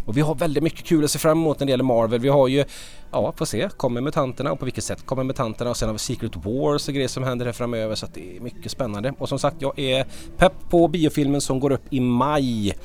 [0.06, 2.20] Och vi har väldigt mycket kul att se fram emot när det gäller Marvel.
[2.20, 2.66] Vi har ju,
[3.12, 6.00] ja får se, kommer mutanterna och på vilket sätt kommer mutanterna och sen har vi
[6.00, 9.14] Secret Wars och grejer som händer här framöver så att det är mycket spännande.
[9.18, 10.06] Och som sagt jag är
[10.38, 12.76] pepp på biofilmen som går upp i maj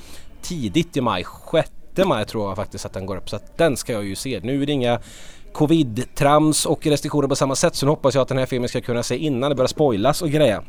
[0.45, 1.25] tidigt i maj.
[1.97, 4.17] 6 maj tror jag faktiskt att den går upp så att den ska jag ju
[4.17, 4.41] se.
[4.43, 5.01] Nu är det inga
[5.53, 8.81] covid-trams och restriktioner på samma sätt så nu hoppas jag att den här filmen ska
[8.81, 10.63] kunna se innan det börjar spoilas och greja.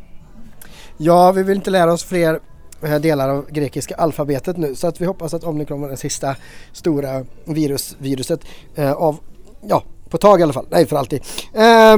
[0.97, 2.39] Ja, vi vill inte lära oss fler
[2.81, 6.35] eh, delar av grekiska alfabetet nu så att vi hoppas att omikron var det sista
[6.71, 8.39] stora virus, viruset
[8.75, 9.17] eh, av,
[9.61, 11.21] ja, på tag i alla fall, nej för alltid.
[11.53, 11.97] Eh,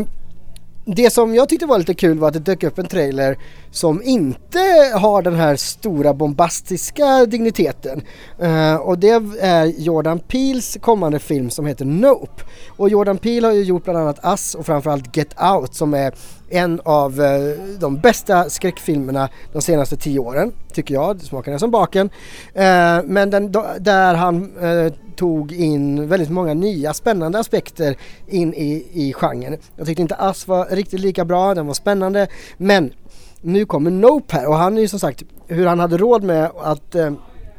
[0.96, 3.38] det som jag tyckte var lite kul var att det dök upp en trailer
[3.72, 4.60] som inte
[4.94, 8.02] har den här stora bombastiska digniteten.
[8.44, 9.10] Uh, och det
[9.42, 12.44] är Jordan Peels kommande film som heter Nope.
[12.78, 16.14] Och Jordan Peele har ju gjort bland annat Us och framförallt Get Out som är
[16.50, 21.22] en av eh, de bästa skräckfilmerna de senaste tio åren, tycker jag.
[21.22, 22.10] smakar den som baken.
[22.54, 27.96] Eh, men den, där han eh, tog in väldigt många nya spännande aspekter
[28.28, 29.58] in i, i genren.
[29.76, 32.94] Jag tyckte inte Ass var riktigt lika bra, den var spännande men
[33.42, 36.52] nu kommer Nope här och han är ju som sagt hur han hade råd med
[36.58, 37.12] att eh,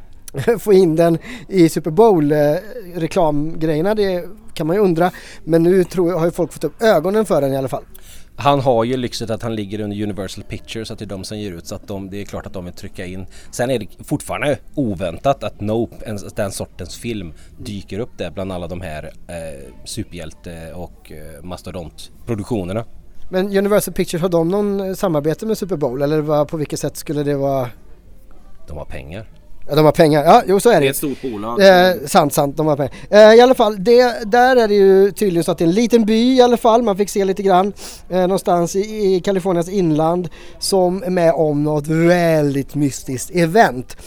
[0.59, 2.37] få in den i Super Bowl eh,
[2.95, 5.11] reklamgrejerna det kan man ju undra
[5.43, 7.83] men nu tror jag, har ju folk fått upp ögonen för den i alla fall.
[8.41, 11.37] Han har ju lyxet att han ligger under Universal Pictures, att det är de som
[11.37, 13.25] ger ut så att de, det är klart att de vill trycka in.
[13.51, 18.51] Sen är det fortfarande oväntat att Nope, en, den sortens film, dyker upp där bland
[18.51, 22.85] alla de här eh, superhjälte och eh, mastodontproduktionerna.
[23.29, 26.97] Men Universal Pictures, har de någon samarbete med Super Bowl eller vad, på vilket sätt
[26.97, 27.69] skulle det vara?
[28.67, 29.38] De har pengar.
[29.69, 30.23] Ja, de har pengar.
[30.23, 30.79] Ja, jo så är det.
[30.79, 31.61] Det är ett stort bolag.
[31.61, 32.57] Eh, sant, sant.
[32.57, 32.93] De har pengar.
[33.09, 35.73] Eh, I alla fall, det, där är det ju tydligen så att det är en
[35.73, 36.83] liten by i alla fall.
[36.83, 37.73] Man fick se lite grann
[38.09, 40.29] eh, någonstans i, i Kaliforniens inland
[40.59, 43.97] som är med om något väldigt mystiskt event.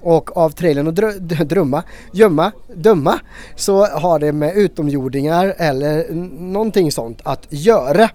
[0.00, 1.12] Och av trailern och drö
[1.44, 1.82] drömma,
[2.12, 3.18] gömma, döma
[3.56, 8.10] så har det med utomjordingar eller någonting sånt att göra.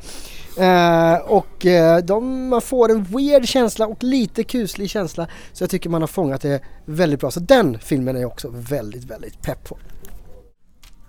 [0.58, 5.28] Eh, och eh, de, man får en weird känsla och lite kuslig känsla.
[5.54, 7.32] Så jag tycker man har fångat det väldigt bra.
[7.32, 9.78] Så den filmen är jag också väldigt, väldigt pepp på.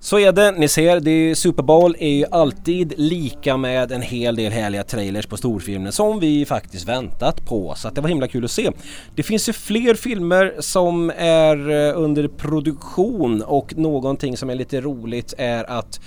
[0.00, 4.02] Så är det, ni ser, det är Super Bowl är ju alltid lika med en
[4.02, 7.74] hel del härliga trailers på storfilmen som vi faktiskt väntat på.
[7.76, 8.70] Så att det var himla kul att se.
[9.16, 14.80] Det finns ju fler filmer som är eh, under produktion och någonting som är lite
[14.80, 16.00] roligt är att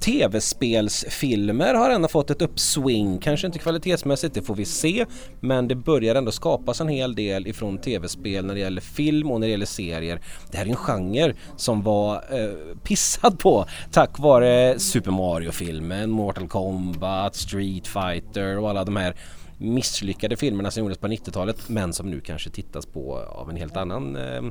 [0.00, 5.06] tv-spelsfilmer har ändå fått ett uppswing, kanske inte kvalitetsmässigt, det får vi se.
[5.40, 9.40] Men det börjar ändå skapas en hel del ifrån tv-spel när det gäller film och
[9.40, 10.20] när det gäller serier.
[10.50, 16.48] Det här är en genre som var eh, pissad på tack vare Super Mario-filmen, Mortal
[16.48, 19.16] Kombat, Street Fighter och alla de här
[19.58, 23.76] misslyckade filmerna som gjordes på 90-talet men som nu kanske tittas på av en helt
[23.76, 24.42] annan eh,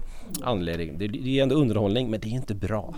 [0.42, 0.98] anledning.
[0.98, 2.94] Det, det är ändå underhållning men det är inte bra.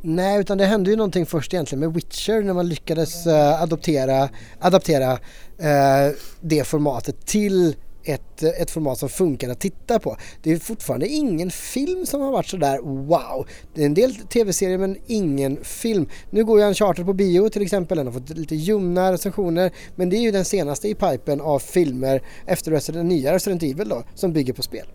[0.00, 4.28] Nej utan det hände ju någonting först egentligen med Witcher när man lyckades eh, adoptera,
[4.60, 5.12] adaptera
[5.58, 10.16] eh, det formatet till ett, ett format som funkar att titta på.
[10.42, 13.46] Det är fortfarande ingen film som har varit sådär wow.
[13.74, 16.08] Det är en del tv-serier men ingen film.
[16.30, 20.10] Nu går ju Uncharted på bio till exempel, den har fått lite ljumna recensioner men
[20.10, 24.02] det är ju den senaste i pipen av filmer efter den nya Resident Evil då
[24.14, 24.86] som bygger på spel.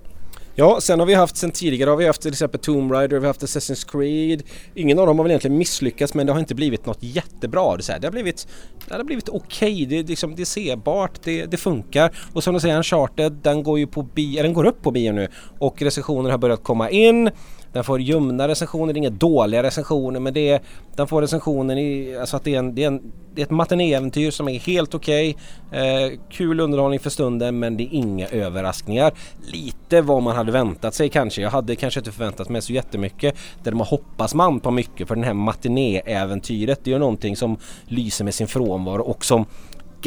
[0.60, 3.26] Ja, sen har vi haft sen tidigare har vi haft till exempel Tomb Raider, vi
[3.26, 4.44] har haft Assassin's Creed.
[4.76, 7.78] Ingen av dem har väl egentligen misslyckats men det har inte blivit något jättebra.
[7.78, 8.48] Det, har blivit,
[8.88, 9.86] det har blivit okej, okay.
[9.86, 12.12] det, liksom, det är sebart, det, det funkar.
[12.34, 15.12] Och som du säger, Uncharted den går ju på bio, den går upp på bio
[15.12, 15.28] nu
[15.60, 17.30] och recensioner har börjat komma in.
[17.74, 20.62] Den får ljumna recensioner, inga dåliga recensioner men det är,
[20.96, 23.52] den får recensioner i, alltså att det är, en, det är, en, det är ett
[23.52, 25.38] matinéäventyr som är helt okej.
[25.70, 26.06] Okay.
[26.06, 29.14] Eh, kul underhållning för stunden men det är inga överraskningar.
[29.54, 31.42] Lite vad man hade väntat sig kanske.
[31.42, 33.36] Jag hade kanske inte förväntat mig så jättemycket.
[33.64, 36.80] Däremot hoppas man på mycket för den här matinéäventyret.
[36.84, 39.46] Det är ju någonting som lyser med sin frånvaro och som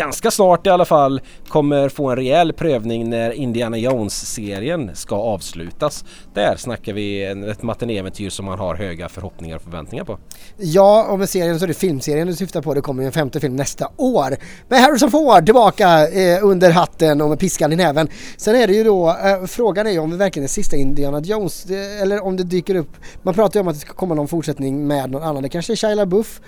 [0.00, 6.04] ganska snart i alla fall kommer få en rejäl prövning när Indiana Jones-serien ska avslutas.
[6.34, 10.18] Där snackar vi ett matinéäventyr som man har höga förhoppningar och förväntningar på.
[10.56, 12.74] Ja, och med serien så är det filmserien du syftar på.
[12.74, 14.36] Det kommer ju en femte film nästa år.
[14.68, 18.08] Med Harrison Ford tillbaka eh, under hatten och med piskan i näven.
[18.36, 21.20] Sen är det ju då, eh, frågan är ju om det verkligen är sista Indiana
[21.20, 22.90] Jones eh, eller om det dyker upp.
[23.22, 25.42] Man pratar ju om att det ska komma någon fortsättning med någon annan.
[25.42, 26.40] Det kanske är Shia LaBeouf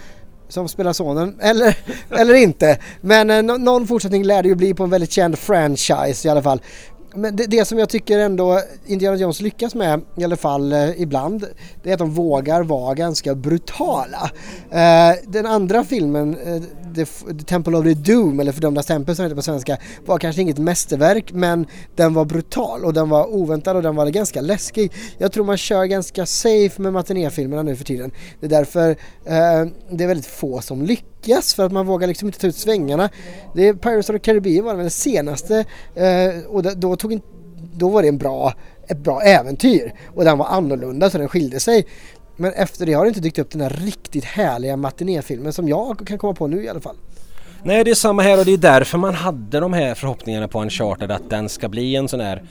[0.53, 1.77] som spelar sonen, eller,
[2.11, 2.79] eller inte.
[3.01, 6.43] Men eh, någon fortsättning lär det ju bli på en väldigt känd franchise i alla
[6.43, 6.61] fall
[7.15, 11.01] men det, det, som jag tycker ändå Indiana Jones lyckas med i alla fall eh,
[11.01, 11.47] ibland
[11.83, 14.31] det är att de vågar vara ganska brutala.
[14.71, 16.63] Eh, den andra filmen, eh,
[16.95, 20.43] The, The, Temple of the Doom eller Fördömda tempel som heter på svenska var kanske
[20.43, 24.93] inget mästerverk men den var brutal och den var oväntad och den var ganska läskig.
[25.19, 28.11] Jag tror man kör ganska safe med matinéfilmerna nu för tiden.
[28.41, 28.91] Det är därför
[29.25, 32.57] eh, det är väldigt få som lyckas för att man vågar liksom inte ta ut
[32.57, 33.11] svängarna.
[33.55, 37.21] Det är Pirates of the Caribbean var den senaste eh, och då, tog in,
[37.75, 38.55] då var det en bra,
[38.89, 41.87] ett bra äventyr och den var annorlunda så den skilde sig.
[42.43, 46.07] Men efter det har det inte dykt upp den här riktigt härliga matinéfilmen som jag
[46.07, 46.97] kan komma på nu i alla fall.
[47.63, 50.59] Nej det är samma här och det är därför man hade de här förhoppningarna på
[50.59, 52.43] en charter att den ska bli en sån här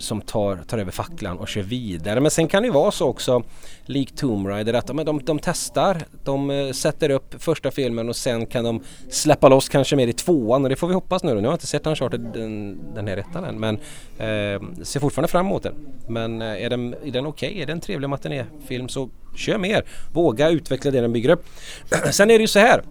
[0.00, 2.20] som tar, tar över facklan och kör vidare.
[2.20, 3.42] Men sen kan det ju vara så också,
[3.84, 6.02] likt Tomb Raider, att de, de, de testar.
[6.24, 10.12] De eh, sätter upp första filmen och sen kan de släppa loss kanske mer i
[10.12, 11.36] tvåan och det får vi hoppas nu då.
[11.36, 13.74] Nu har jag inte sett Uncharted den, den här ettan än men
[14.18, 15.74] eh, ser fortfarande fram emot den.
[16.08, 17.62] Men eh, är den, är den okej, okay?
[17.62, 19.84] är det en trevlig matinéfilm så kör mer.
[20.12, 21.46] Våga utveckla det den bygger upp.
[22.10, 22.82] sen är det ju så här.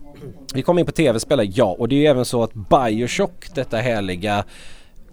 [0.54, 3.78] Vi kommer in på tv-spel, ja och det är ju även så att Bioshock, detta
[3.78, 4.44] härliga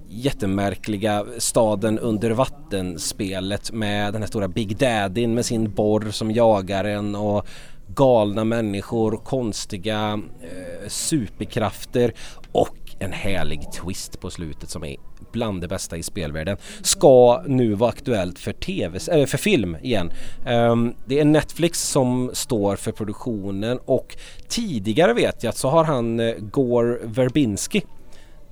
[0.08, 6.84] jättemärkliga staden under vattenspelet med den här stora Big Daddyn med sin borr som jagar
[6.84, 7.46] en och
[7.86, 12.12] galna människor, konstiga eh, superkrafter
[12.52, 14.96] och en härlig twist på slutet som är
[15.32, 19.76] bland det bästa i spelvärlden ska nu vara aktuellt för, TV, eller eh, för film
[19.82, 20.12] igen.
[20.48, 24.16] Um, det är Netflix som står för produktionen och
[24.48, 27.82] tidigare vet jag att så har han eh, Gore Verbinski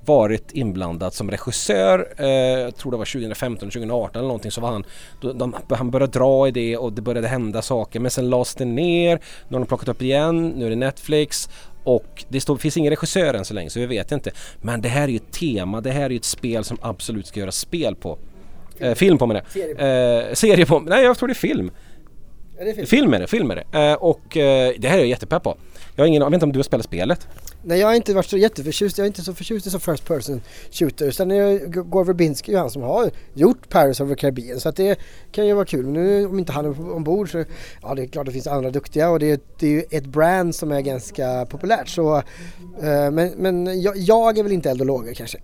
[0.05, 2.13] varit inblandad som regissör.
[2.17, 2.27] Eh,
[2.59, 4.85] jag tror det var 2015, 2018 eller någonting så var han,
[5.21, 8.55] då, de, han började dra i det och det började hända saker men sen lades
[8.55, 9.19] det ner.
[9.47, 11.49] Nu har de plockat upp igen, nu är det Netflix
[11.83, 14.31] och det står, finns ingen regissör än så länge så vi vet inte.
[14.61, 17.27] Men det här är ju ett tema, det här är ju ett spel som absolut
[17.27, 18.17] ska göras spel på.
[18.79, 19.43] Eh, film på med det.
[19.49, 19.81] Serie på.
[19.81, 20.79] Eh, serie på.
[20.79, 21.71] Nej jag tror det är film.
[22.57, 22.87] Är det film?
[22.87, 23.89] Film är det, film är det.
[23.89, 25.57] Eh, och eh, det här är jag jättepepp på.
[25.95, 27.27] Jag, har ingen, jag vet inte om du har spelat spelet?
[27.67, 30.05] Nej jag har inte varit så jätteförtjust, jag är inte så förtjust i så first
[30.05, 31.11] person shooter.
[31.11, 34.75] Sen är Gore Verbinski ju han som har gjort Paris of the Caribbean så att
[34.75, 34.99] det
[35.31, 35.85] kan ju vara kul.
[35.85, 37.43] Men nu om inte han är ombord så
[37.81, 40.55] ja det är klart det finns andra duktiga och det, det är ju ett brand
[40.55, 44.87] som är ganska populärt så eh, men, men jag, jag är väl inte eld och
[44.87, 45.37] lågor kanske.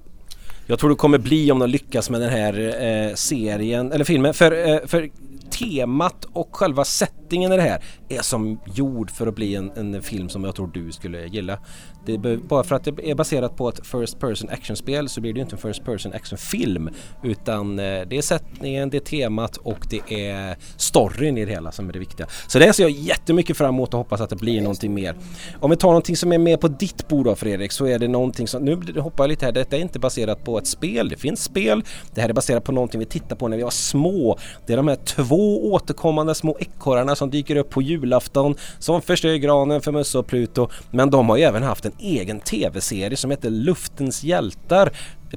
[0.65, 4.34] Jag tror det kommer bli om de lyckas med den här eh, serien, eller filmen.
[4.34, 5.10] För, eh, för
[5.51, 10.01] temat och själva settingen i det här är som gjord för att bli en, en
[10.01, 11.60] film som jag tror du skulle gilla.
[12.06, 15.38] Det, bara för att det är baserat på ett First Person Action-spel så blir det
[15.38, 16.90] ju inte en First Person Action-film.
[17.24, 21.72] utan eh, det är sättningen, det är temat och det är storyn i det hela
[21.72, 22.28] som är det viktiga.
[22.48, 25.16] Så det ser jag jättemycket fram emot och hoppas att det blir någonting mer.
[25.60, 28.08] Om vi tar någonting som är med på ditt bord då Fredrik så är det
[28.08, 31.18] någonting som, nu hoppar jag lite här, detta är inte baserat på ett spel, det
[31.18, 31.84] finns spel.
[32.14, 34.38] Det här är baserat på någonting vi tittade på när vi var små.
[34.66, 39.36] Det är de här två återkommande små ekorrarna som dyker upp på julafton som förstör
[39.36, 43.17] granen för Musse och Pluto men de har ju även haft en en egen tv-serie
[43.17, 44.91] som heter Luftens hjältar.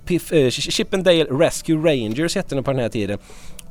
[0.05, 3.19] Piff, äh, Chippendale Rescue Rangers hette den på den här tiden.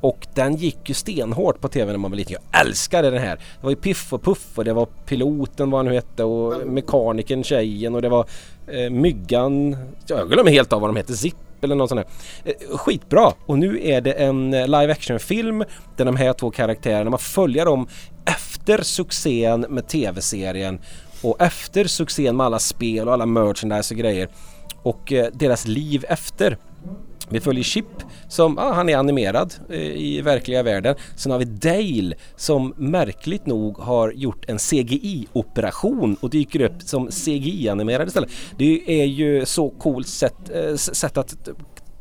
[0.02, 2.38] Och den gick ju stenhårt på tv när man var liten.
[2.52, 3.36] Jag älskade den här.
[3.36, 6.68] Det var ju Piff och Puff och det var piloten vad han nu hette och
[6.68, 8.26] mekanikern tjejen och det var
[8.68, 9.78] eh, Myggan.
[10.08, 11.14] Jag glömmer helt av vad de hette.
[11.14, 12.02] Zipp eller något sånt
[12.44, 12.52] där.
[12.52, 13.34] Eh, skitbra!
[13.46, 15.64] Och nu är det en eh, live action film
[15.98, 17.88] där de här två karaktärerna, man följer dem
[18.26, 20.80] efter succén med tv-serien
[21.24, 24.30] och efter succén med alla spel och alla merchandise och grejer
[24.84, 26.58] och eh, deras liv efter.
[27.30, 27.86] Vi följer Chip
[28.30, 30.96] som, ah, han är animerad eh, i verkliga världen.
[31.16, 37.08] Sen har vi Dale som märkligt nog har gjort en CGI-operation och dyker upp som
[37.12, 38.30] CGI-animerad istället.
[38.58, 41.36] Det är ju så coolt sätt, eh, sätt att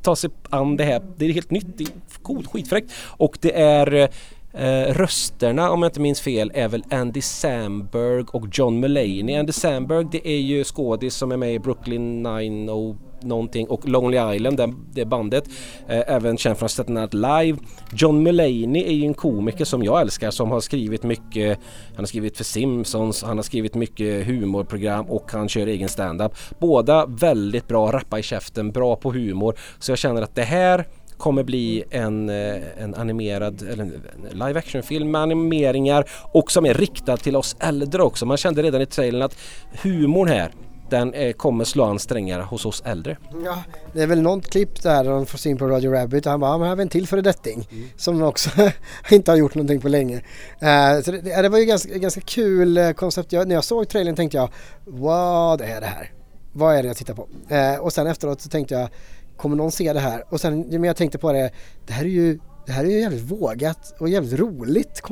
[0.02, 1.02] ta sig an det här.
[1.16, 4.08] Det är helt nytt, det är coolt, skitfräckt och det är eh,
[4.54, 9.36] Eh, rösterna om jag inte minns fel är väl Andy Samberg och John Mulaney.
[9.36, 14.34] Andy Samberg det är ju skådis som är med i Brooklyn 90 någonting och Lonely
[14.34, 15.44] Island, det, det bandet.
[15.88, 17.58] Eh, även känd från Saturday Night Live.
[17.92, 21.58] John Mulaney är ju en komiker som jag älskar som har skrivit mycket.
[21.88, 26.32] Han har skrivit för Simpsons, han har skrivit mycket humorprogram och han kör egen standup.
[26.58, 29.58] Båda väldigt bra, rappa i käften, bra på humor.
[29.78, 30.86] Så jag känner att det här
[31.22, 33.92] kommer bli en, eh, en animerad eller en
[34.32, 38.26] live action film med animeringar och som är riktad till oss äldre också.
[38.26, 39.36] Man kände redan i trailern att
[39.82, 40.52] humorn här
[40.90, 43.16] den är, kommer slå an strängar hos oss äldre.
[43.44, 46.40] Ja, det är väl något klipp där de får in på Radio Rabbit och han
[46.40, 47.88] bara, men här har vi en till föredetting mm.
[47.96, 48.50] som också
[49.10, 50.16] inte har gjort någonting på länge.
[50.16, 53.32] Uh, så det, det, var ju ganska, ganska kul eh, koncept.
[53.32, 54.48] Jag, när jag såg trailern tänkte jag,
[54.84, 56.12] vad är det här?
[56.52, 57.28] Vad är det jag tittar på?
[57.52, 58.88] Uh, och sen efteråt så tänkte jag,
[59.36, 60.24] kommer någon se det här?
[60.28, 61.50] Och sen men jag tänkte på det,
[61.86, 65.02] det här är ju, det här är ju jävligt vågat och jävligt roligt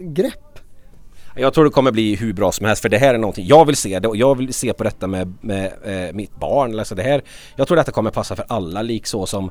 [0.00, 0.58] grepp.
[1.36, 3.64] Jag tror det kommer bli hur bra som helst för det här är någonting jag
[3.64, 6.78] vill se det och jag vill se på detta med, med eh, mitt barn.
[6.78, 7.22] Alltså det här,
[7.56, 9.50] jag tror detta kommer passa för alla lik så som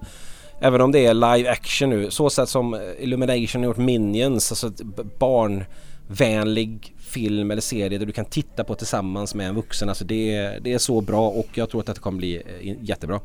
[0.60, 4.72] Även om det är live action nu, så sätt som Illumination har gjort Minions, alltså
[5.20, 9.90] barnvänlig film eller serie där du kan titta på tillsammans med en vuxen.
[9.90, 12.76] Alltså det, är, det är så bra och jag tror att det kommer bli eh,
[12.82, 13.20] jättebra.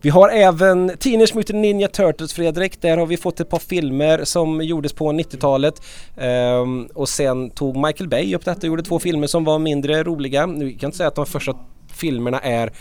[0.00, 2.80] Vi har även Teenage Mutant Ninja Turtles Fredrik.
[2.80, 5.82] Där har vi fått ett par filmer som gjordes på 90-talet.
[6.16, 9.58] Um, ehm, och sen tog Michael Bay upp detta och gjorde två filmer som var
[9.58, 10.46] mindre roliga.
[10.46, 11.56] Nu kan jag inte säga att de första
[11.94, 12.72] filmerna är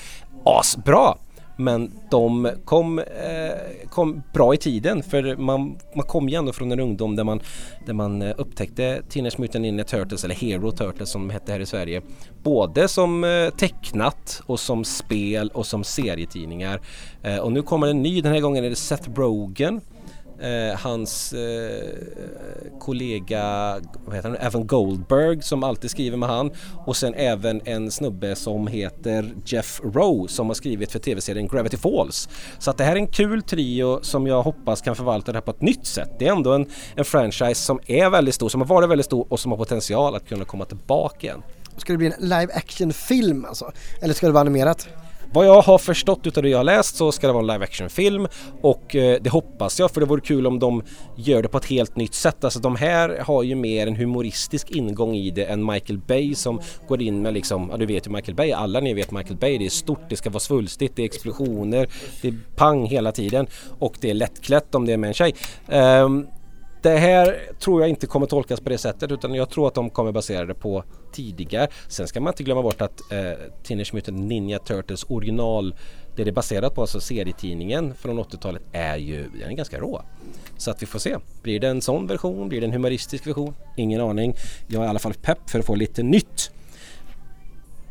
[0.45, 1.15] asbra.
[1.57, 6.71] Men de kom, eh, kom bra i tiden för man, man kom ju ändå från
[6.71, 7.41] en ungdom där man,
[7.85, 11.59] där man eh, upptäckte Teenage Mutant Ninja Turtles eller Hero Turtles som de hette här
[11.59, 12.01] i Sverige.
[12.43, 16.81] Både som eh, tecknat och som spel och som serietidningar.
[17.23, 19.81] Eh, och nu kommer en ny, den här gången är det Seth Rogen
[20.41, 23.75] eh, hans eh, kollega
[24.05, 26.51] vad heter han, Evan Goldberg som alltid skriver med han
[26.85, 31.77] och sen även en snubbe som heter Jeff Rowe som har skrivit för tv-serien Gravity
[31.77, 32.29] Falls.
[32.59, 35.41] Så att det här är en kul trio som jag hoppas kan förvalta det här
[35.41, 36.09] på ett nytt sätt.
[36.19, 39.27] Det är ändå en, en franchise som är väldigt stor, som har varit väldigt stor
[39.29, 41.43] och som har potential att kunna komma tillbaka igen.
[41.77, 43.71] Ska det bli en live action film alltså?
[44.01, 44.87] Eller ska det vara animerat?
[45.33, 47.63] Vad jag har förstått utav det jag har läst så ska det vara en live
[47.63, 48.27] action film
[48.61, 50.83] och eh, det hoppas jag för det vore kul om de
[51.15, 52.43] gör det på ett helt nytt sätt.
[52.43, 56.61] Alltså de här har ju mer en humoristisk ingång i det än Michael Bay som
[56.87, 59.57] går in med liksom, ja du vet ju Michael Bay, alla ni vet Michael Bay,
[59.57, 61.87] det är stort, det ska vara svulstigt, det är explosioner,
[62.21, 63.47] det är pang hela tiden
[63.79, 65.35] och det är lättklätt om det är med en tjej.
[65.67, 66.27] Um,
[66.81, 69.89] det här tror jag inte kommer tolkas på det sättet utan jag tror att de
[69.89, 71.67] kommer basera det på tidigare.
[71.87, 73.19] Sen ska man inte glömma bort att eh,
[73.63, 75.75] Teenage Mutant Ninja Turtles original
[76.15, 80.01] det det är baserat på, alltså serietidningen från 80-talet är ju den är ganska rå.
[80.57, 81.17] Så att vi får se.
[81.43, 82.49] Blir det en sån version?
[82.49, 83.55] Blir det en humoristisk version?
[83.77, 84.35] Ingen aning.
[84.67, 86.51] Jag är i alla fall pepp för att få lite nytt.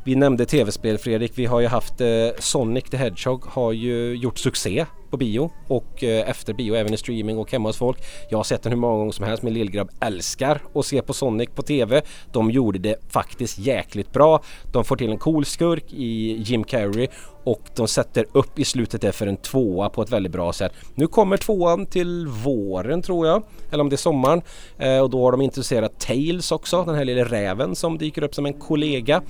[0.05, 1.32] Vi nämnde tv-spel Fredrik.
[1.34, 6.05] Vi har ju haft eh, Sonic the Hedgehog har ju gjort succé på bio och
[6.05, 7.98] eh, efter bio även i streaming och hemma hos folk.
[8.30, 9.42] Jag har sett den hur många gånger som helst.
[9.42, 12.03] Min lillgrabb älskar att se på Sonic på TV.
[12.32, 14.42] De gjorde det faktiskt jäkligt bra.
[14.72, 17.09] De får till en cool skurk i Jim Carrey
[17.51, 20.72] och de sätter upp i slutet där för en tvåa på ett väldigt bra sätt.
[20.94, 24.42] Nu kommer tvåan till våren tror jag, eller om det är sommaren
[24.78, 28.34] eh, och då har de introducerat Tails också, den här lilla räven som dyker upp
[28.34, 29.22] som en kollega.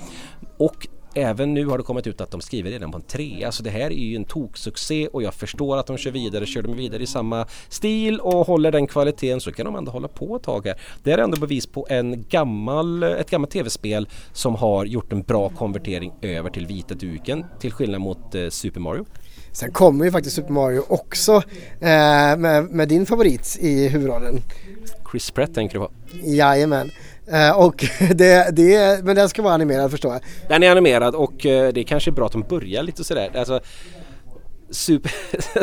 [0.57, 3.63] Och Även nu har det kommit ut att de skriver redan på en trea så
[3.63, 6.77] det här är ju en toksuccé och jag förstår att de kör vidare, kör de
[6.77, 10.43] vidare i samma stil och håller den kvaliteten så kan de ändå hålla på ett
[10.43, 10.81] tag här.
[11.03, 15.49] Det är ändå bevis på en gammal, ett gammalt tv-spel som har gjort en bra
[15.49, 19.07] konvertering över till vita duken till skillnad mot eh, Super Mario.
[19.53, 21.33] Sen kommer ju faktiskt Super Mario också
[21.81, 24.43] eh, med, med, din favorit i huvudrollen.
[25.11, 25.93] Chris Pratt tänker du på?
[26.25, 26.91] Jajamän.
[27.33, 30.23] Eh, och det, det, men den ska vara animerad förstår jag.
[30.49, 33.31] Den är animerad och eh, det är kanske är bra att de börjar lite sådär.
[33.37, 33.61] Alltså,
[34.71, 35.13] Super,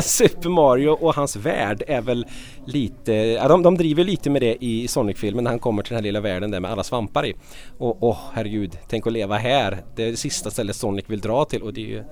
[0.02, 2.26] Super, Mario och hans värld är väl
[2.66, 5.96] lite, ja, de, de driver lite med det i Sonic-filmen när han kommer till den
[5.96, 7.34] här lilla världen där med alla svampar i.
[7.78, 9.82] Och åh herregud, tänk att leva här.
[9.96, 12.04] Det är det sista stället Sonic vill dra till och det är ju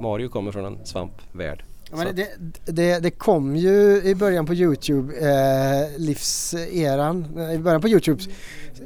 [0.00, 1.64] Mario kommer från en svampvärld.
[1.90, 2.28] Ja, men det,
[2.64, 8.22] det, det, kom ju i början på Youtube, eh, livseran, i början på Youtube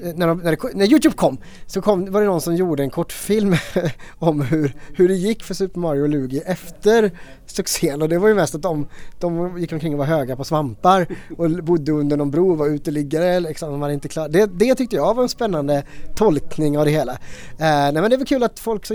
[0.03, 2.83] Eh, när, de, när, det, när, Youtube kom så kom, var det någon som gjorde
[2.83, 3.57] en kortfilm
[4.19, 7.11] om hur, hur det gick för Super Mario och Luigi efter
[7.47, 8.87] succén och det var ju mest att de,
[9.19, 12.67] de gick omkring och var höga på svampar och bodde under någon bro och var
[12.67, 14.29] uteliggare liksom, de var inte klar.
[14.29, 15.85] Det, det tyckte jag var en spännande
[16.15, 17.13] tolkning av det hela.
[17.13, 17.19] Eh,
[17.59, 18.95] nej men det är väl kul att folk så,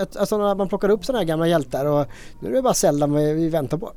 [0.00, 2.06] att, alltså man plockar upp sådana här gamla hjältar och
[2.40, 3.92] nu är det bara Zelda Eh, vi väntar på.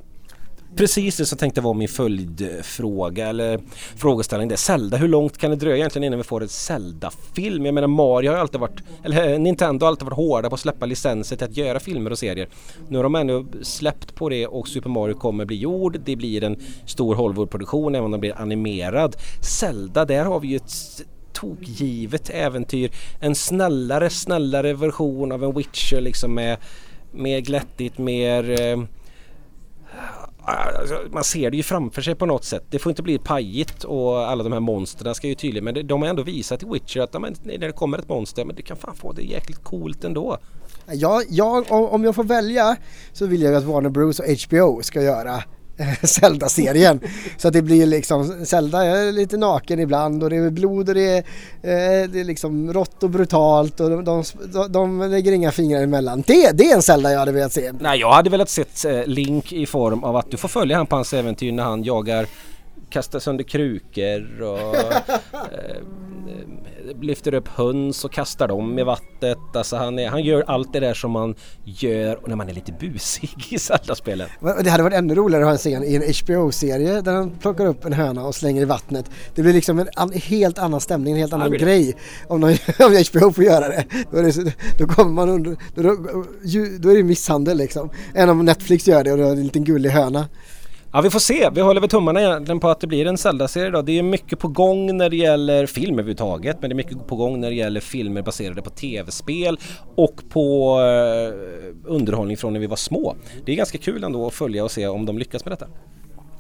[0.76, 3.59] Precis det som tänkte vara min följdfråga eller
[3.95, 4.49] frågeställning.
[4.49, 7.65] Det är Zelda, hur långt kan det dröja egentligen innan vi får en Zelda-film?
[7.65, 10.55] Jag menar Mario har ju alltid varit, eller eh, Nintendo har alltid varit hårda på
[10.55, 12.49] att släppa licenser till att göra filmer och serier.
[12.88, 15.99] Nu har de ändå släppt på det och Super Mario kommer bli gjord.
[16.05, 19.15] Det blir en stor Hollywood-produktion även om den blir animerad.
[19.41, 20.71] Zelda, där har vi ju ett
[21.34, 22.91] tokgivet äventyr.
[23.19, 26.57] En snällare, snällare version av en Witcher liksom med
[27.11, 28.78] mer glättigt, mer eh,
[30.45, 32.63] Alltså, man ser det ju framför sig på något sätt.
[32.69, 36.01] Det får inte bli pajigt och alla de här monstren ska ju tydligen men de
[36.01, 38.95] har ändå visat i Witcher att när det kommer ett monster men det kan fan
[38.95, 40.37] få det jäkligt coolt ändå.
[40.91, 42.75] Ja, jag, om jag får välja
[43.13, 45.43] så vill jag att Warner Bros och HBO ska göra
[46.03, 46.99] Zelda-serien.
[47.38, 50.95] Så att det blir liksom, Zelda är lite naken ibland och det är blod och
[50.95, 51.17] det är,
[51.61, 56.23] eh, det är liksom rått och brutalt och de, de, de, lägger inga fingrar emellan.
[56.28, 57.71] Det, det är en Zelda jag hade velat se.
[57.80, 60.88] Nej, jag hade velat se eh, Link i form av att du får följa han
[60.88, 62.28] på hans äventyr när han jagar
[62.89, 65.82] kastar sönder krukor och eh,
[67.01, 69.38] lyfter upp höns och kastar dem i vattnet.
[69.53, 72.71] Alltså han, är, han gör allt det där som man gör när man är lite
[72.71, 74.29] busig i Zelda-spelen.
[74.63, 77.65] Det hade varit ännu roligare att ha en scen i en HBO-serie där han plockar
[77.65, 79.05] upp en höna och slänger i vattnet.
[79.36, 81.95] Det blir liksom en an, helt annan stämning, en helt annan ja, grej
[82.27, 82.47] om, de,
[82.79, 83.86] om HBO får göra det.
[84.11, 86.25] Då, det, då kommer man under, då, då,
[86.79, 87.89] då är det misshandel liksom.
[88.13, 90.27] Än om Netflix gör det och det är en liten gullig höna.
[90.95, 93.69] Ja vi får se, vi håller väl tummarna egentligen på att det blir en Zelda-serie
[93.69, 93.81] då.
[93.81, 97.15] Det är mycket på gång när det gäller film överhuvudtaget men det är mycket på
[97.15, 99.59] gång när det gäller filmer baserade på tv-spel
[99.95, 103.15] och på eh, underhållning från när vi var små.
[103.45, 105.67] Det är ganska kul ändå att följa och se om de lyckas med detta.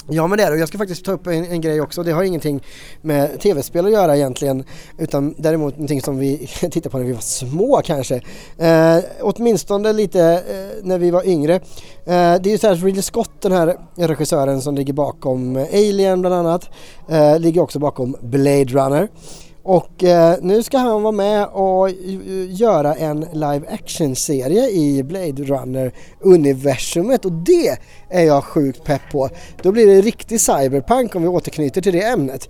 [0.09, 2.03] Ja men det är det och jag ska faktiskt ta upp en, en, grej också.
[2.03, 2.63] Det har ingenting
[3.01, 4.63] med tv-spel att göra egentligen
[4.97, 8.21] utan däremot någonting som vi tittade på när vi var små kanske.
[8.57, 11.55] Eh, åtminstone lite eh, när vi var yngre.
[11.55, 11.61] Eh,
[12.05, 15.67] det är ju så här att Ridley Scott, den här regissören som ligger bakom eh,
[15.73, 16.69] Alien bland annat,
[17.09, 19.09] eh, ligger också bakom Blade Runner.
[19.67, 21.89] Och eh, nu ska han vara med och
[22.49, 27.77] göra en live action-serie i Blade Runner-universumet och det
[28.09, 29.29] är jag sjukt pepp på.
[29.61, 32.49] Då blir det riktig cyberpunk om vi återknyter till det ämnet.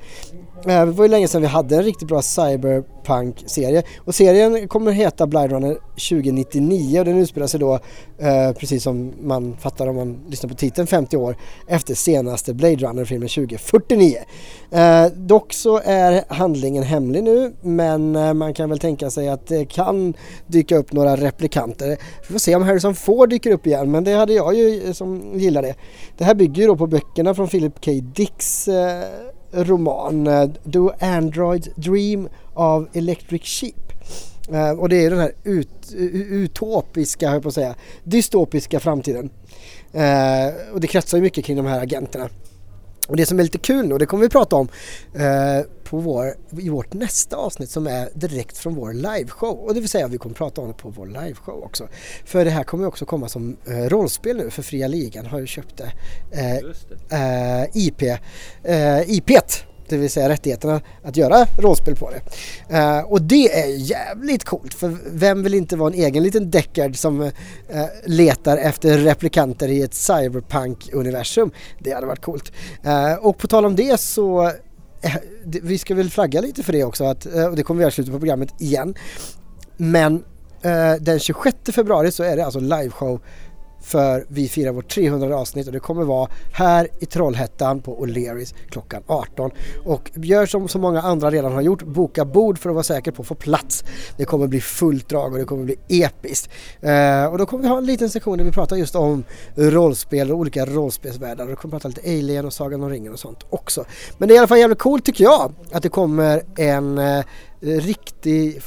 [0.57, 4.91] Eh, det var ju länge sedan vi hade en riktigt bra cyberpunk-serie och serien kommer
[4.91, 7.73] heta Blade Runner 2099 och den utspelar sig då
[8.17, 11.35] eh, precis som man fattar om man lyssnar på titeln 50 år
[11.67, 14.17] efter senaste Blade Runner-filmen 2049.
[14.71, 19.47] Eh, dock så är handlingen hemlig nu men eh, man kan väl tänka sig att
[19.47, 20.13] det kan
[20.47, 21.97] dyka upp några replikanter.
[22.27, 24.93] Vi får se om Harrison Ford dyker upp igen men det hade jag ju eh,
[24.93, 25.75] som gillar det.
[26.17, 27.91] Det här bygger ju då på böckerna från Philip K.
[28.15, 28.69] Dicks
[29.55, 33.75] roman eh, Do Androids Dream of Electric Sheep.
[34.51, 35.93] Eh, och det är den här ut,
[36.29, 39.29] utopiska, jag på att säga, dystopiska framtiden.
[39.93, 42.29] Eh, och det kretsar ju mycket kring de här agenterna.
[43.07, 44.67] Och det som är lite kul nu, och det kommer vi prata om
[45.13, 49.59] eh, på vår, i vårt nästa avsnitt som är direkt från vår liveshow.
[49.59, 51.87] Och det vill säga vi kommer prata om det på vår liveshow också.
[52.25, 55.47] För det här kommer också komma som eh, rollspel nu för Fria Ligan har ju
[55.47, 55.91] köpt det.
[56.31, 58.01] Eh, eh IP,
[58.63, 62.21] eh, IPet det vill säga rättigheterna att göra rollspel på det.
[62.77, 66.97] Uh, och det är jävligt coolt för vem vill inte vara en egen liten Deckard
[66.97, 67.29] som uh,
[68.05, 71.51] letar efter replikanter i ett cyberpunk-universum.
[71.79, 72.51] Det hade varit coolt.
[72.85, 74.51] Uh, och på tal om det så
[75.43, 77.91] vi ska väl flagga lite för det också att, och det kommer vi göra i
[77.91, 78.95] slutet på programmet igen.
[79.77, 80.23] Men
[80.99, 83.21] den 26 februari så är det alltså liveshow
[83.85, 88.55] för vi firar vårt 300 avsnitt och det kommer vara här i Trollhättan på O'Learys
[88.69, 89.51] klockan 18.
[89.83, 93.11] Och gör som så många andra redan har gjort, boka bord för att vara säker
[93.11, 93.83] på att få plats.
[94.17, 96.49] Det kommer bli fullt drag och det kommer bli episkt.
[96.81, 99.23] Eh, och då kommer vi ha en liten sektion där vi pratar just om
[99.55, 103.19] rollspel och olika rollspelsvärldar och vi kommer prata lite Alien och Sagan om ringen och
[103.19, 103.85] sånt också.
[104.17, 107.23] Men det är i alla fall jävligt coolt tycker jag att det kommer en eh,
[107.59, 108.61] riktig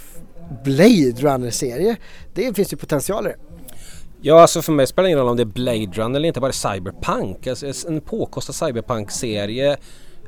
[0.65, 1.97] Blade Runner-serie.
[2.35, 3.48] Det finns ju potential i det.
[4.21, 6.41] Ja, alltså för mig spelar det ingen roll om det är Blade Runner eller inte,
[6.41, 7.47] bara Cyberpunk.
[7.47, 9.77] Alltså en påkostad Cyberpunk-serie.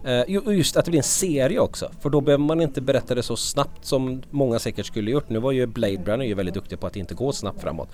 [0.07, 3.23] Uh, just att det blir en serie också, för då behöver man inte berätta det
[3.23, 5.29] så snabbt som många säkert skulle gjort.
[5.29, 7.89] Nu var ju Blade Runner ju väldigt duktig på att inte gå snabbt framåt.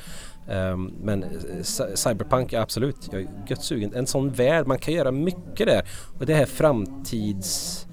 [0.48, 1.28] Um, men eh,
[1.94, 3.94] Cyberpunk, absolut, jag är gött sugen.
[3.94, 5.88] En sån värld, man kan göra mycket där.
[6.18, 7.86] Och det här framtids...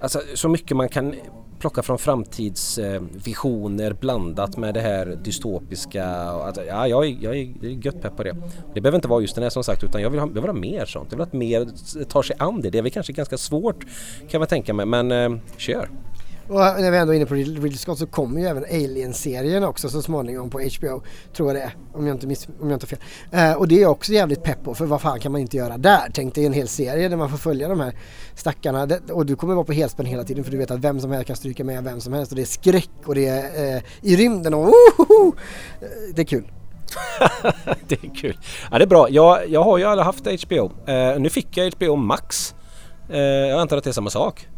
[0.00, 1.14] Alltså så mycket man kan
[1.58, 6.06] plocka från framtidsvisioner blandat med det här dystopiska.
[6.06, 7.44] Alltså, ja, jag, är, jag är
[7.84, 8.36] gött pepp på det.
[8.74, 10.50] Det behöver inte vara just den här som sagt utan jag vill ha, jag vill
[10.50, 11.08] ha mer sånt.
[11.10, 11.68] Jag vill att mer
[12.04, 12.70] tar sig an det.
[12.70, 13.86] Det är väl kanske ganska svårt
[14.28, 15.88] kan man tänka mig men eh, kör!
[16.48, 19.88] Och när vi ändå är inne på Ridley Scott så kommer ju även Alien-serien också
[19.88, 21.02] så småningom på HBO.
[21.36, 22.98] Tror jag det är, om jag inte, miss, om jag inte har fel.
[23.32, 25.56] Eh, och det är jag också jävligt pepp på för vad fan kan man inte
[25.56, 26.10] göra där?
[26.12, 27.94] Tänk dig en hel serie där man får följa de här
[28.34, 28.86] stackarna.
[28.86, 31.10] Det, och du kommer vara på helspänn hela tiden för du vet att vem som
[31.10, 33.82] helst kan stryka med vem som helst och det är skräck och det är eh,
[34.02, 34.68] i rymden och
[34.98, 35.34] oh,
[36.14, 36.50] Det är kul.
[37.88, 38.38] det är kul.
[38.70, 39.10] Ja det är bra.
[39.10, 40.72] Jag, jag har ju aldrig haft HBO.
[40.86, 42.54] Eh, nu fick jag HBO Max.
[43.10, 44.48] Eh, jag antar att det är samma sak.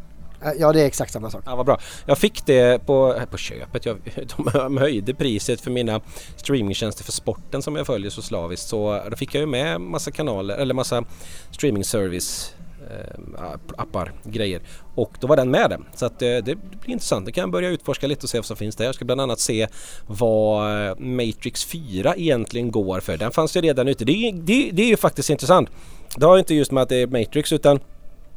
[0.45, 1.43] Eh, ja det är exakt samma sak.
[1.47, 1.78] Ja vad bra.
[2.07, 3.86] Jag fick det på, eh, på köpet.
[3.86, 3.99] Jag,
[4.53, 6.01] de höjde priset för mina
[6.36, 8.68] streamingtjänster för sporten som jag följer så slaviskt.
[8.68, 11.05] Så eh, då fick jag ju med massa kanaler eller massa
[11.51, 12.55] streamingservice
[12.91, 14.61] eh, appar, grejer.
[14.95, 15.84] Och då var den med den.
[15.95, 17.26] Så att det, det blir intressant.
[17.26, 18.84] Det kan jag börja utforska lite och se vad som finns där.
[18.84, 19.68] Jag ska bland annat se
[20.07, 23.16] vad Matrix 4 egentligen går för.
[23.16, 24.05] Den fanns ju redan ute.
[24.05, 25.68] Det, det, det är ju faktiskt intressant.
[26.16, 27.80] Det har inte just med att det är Matrix utan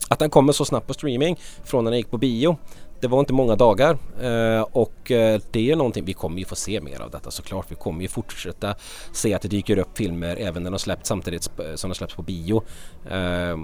[0.10, 2.58] att den kommer så snabbt på streaming från när den gick på bio
[3.04, 6.56] det var inte många dagar eh, och eh, det är någonting, vi kommer ju få
[6.56, 7.66] se mer av detta såklart.
[7.70, 8.76] Vi kommer ju fortsätta
[9.12, 11.43] se att det dyker upp filmer även när de släpps samtidigt
[11.76, 12.64] som de släpps på bio.
[13.10, 13.58] Eh,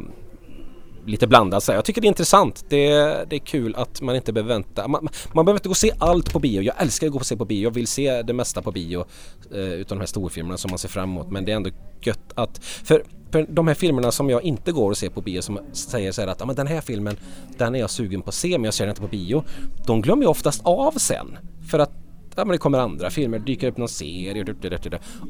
[1.05, 2.65] lite blandat så Jag tycker det är intressant.
[2.69, 2.89] Det,
[3.29, 4.87] det är kul att man inte behöver vänta.
[4.87, 6.61] Man, man behöver inte gå och se allt på bio.
[6.61, 7.63] Jag älskar att gå och se på bio.
[7.63, 9.05] Jag vill se det mesta på bio
[9.51, 11.31] utan de här storfilmerna som man ser fram emot.
[11.31, 11.69] Men det är ändå
[12.01, 12.63] gött att...
[12.63, 16.11] För, för de här filmerna som jag inte går och ser på bio som säger
[16.11, 17.17] så här att ah, men den här filmen
[17.57, 19.43] den är jag sugen på att se men jag ser den inte på bio.
[19.85, 21.37] De glömmer jag oftast av sen.
[21.71, 21.91] För att
[22.39, 24.45] ja, men det kommer andra filmer, dyker upp någon serie.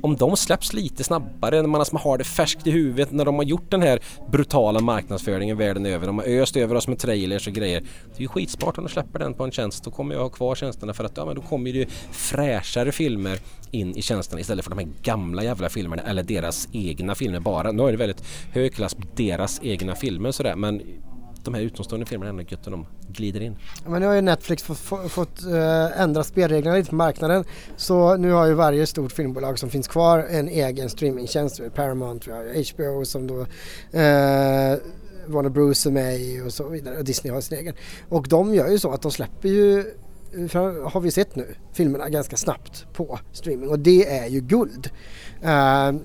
[0.02, 3.36] Om de släpps lite snabbare, när man alltså har det färskt i huvudet, när de
[3.36, 4.00] har gjort den här
[4.32, 6.08] brutala marknadsföringen världen över.
[6.08, 7.82] De har öst över oss med trailers och grejer.
[7.82, 9.84] Det är ju skitsmart om de släpper den på en tjänst.
[9.84, 13.40] Då kommer jag ha kvar tjänsterna för att ja, men då kommer det fräschare filmer
[13.72, 17.72] in i tjänsterna istället för de här gamla jävla filmerna eller deras egna filmer bara.
[17.72, 20.82] Nu är det väldigt hög klass på deras egna filmer sådär men
[21.52, 23.56] de här utomstående filmerna ändå gött de glider in.
[23.88, 27.44] Men nu har ju Netflix fått, fått äh, ändra spelreglerna lite på marknaden.
[27.78, 31.62] Så nu har ju varje stort filmbolag som finns kvar en egen streamingtjänst.
[31.76, 32.32] Paramount,
[32.74, 34.78] HBO som då äh,
[35.28, 37.76] Warner Bros är med i och så vidare och Disney har sin egen.
[38.10, 39.84] Och de gör ju så att de släpper ju
[40.84, 44.90] har vi sett nu, filmerna ganska snabbt på streaming och det är ju guld.
[45.44, 46.02] Uh,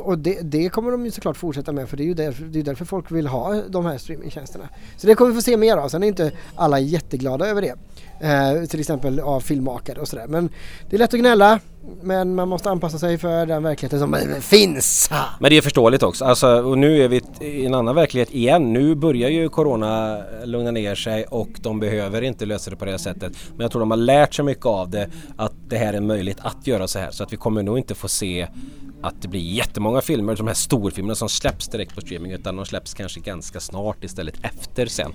[0.00, 2.58] och det, det, kommer de ju såklart fortsätta med för det är ju därför, det
[2.58, 4.68] är därför folk vill ha de här streamingtjänsterna.
[4.96, 5.88] Så det kommer vi få se mer av.
[5.88, 7.74] Sen är inte alla jätteglada över det.
[8.20, 10.26] Eh, till exempel av filmmakare och sådär.
[10.26, 10.50] Men
[10.90, 11.60] det är lätt att gnälla.
[12.02, 15.10] Men man måste anpassa sig för den verkligheten som finns.
[15.40, 16.24] Men det är förståeligt också.
[16.24, 18.72] Alltså, och nu är vi i en annan verklighet igen.
[18.72, 22.98] Nu börjar ju Corona lugna ner sig och de behöver inte lösa det på det
[22.98, 23.32] sättet.
[23.50, 25.10] Men jag tror de har lärt sig mycket av det.
[25.36, 27.10] Att det här är möjligt att göra så här.
[27.10, 28.46] Så att vi kommer nog inte få se
[29.06, 32.66] att det blir jättemånga filmer, de här storfilmerna som släpps direkt på streaming utan de
[32.66, 35.12] släpps kanske ganska snart istället efter sen.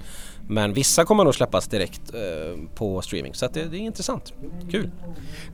[0.47, 4.33] Men vissa kommer nog släppas direkt eh, på streaming så att det, det, är intressant.
[4.71, 4.91] Kul!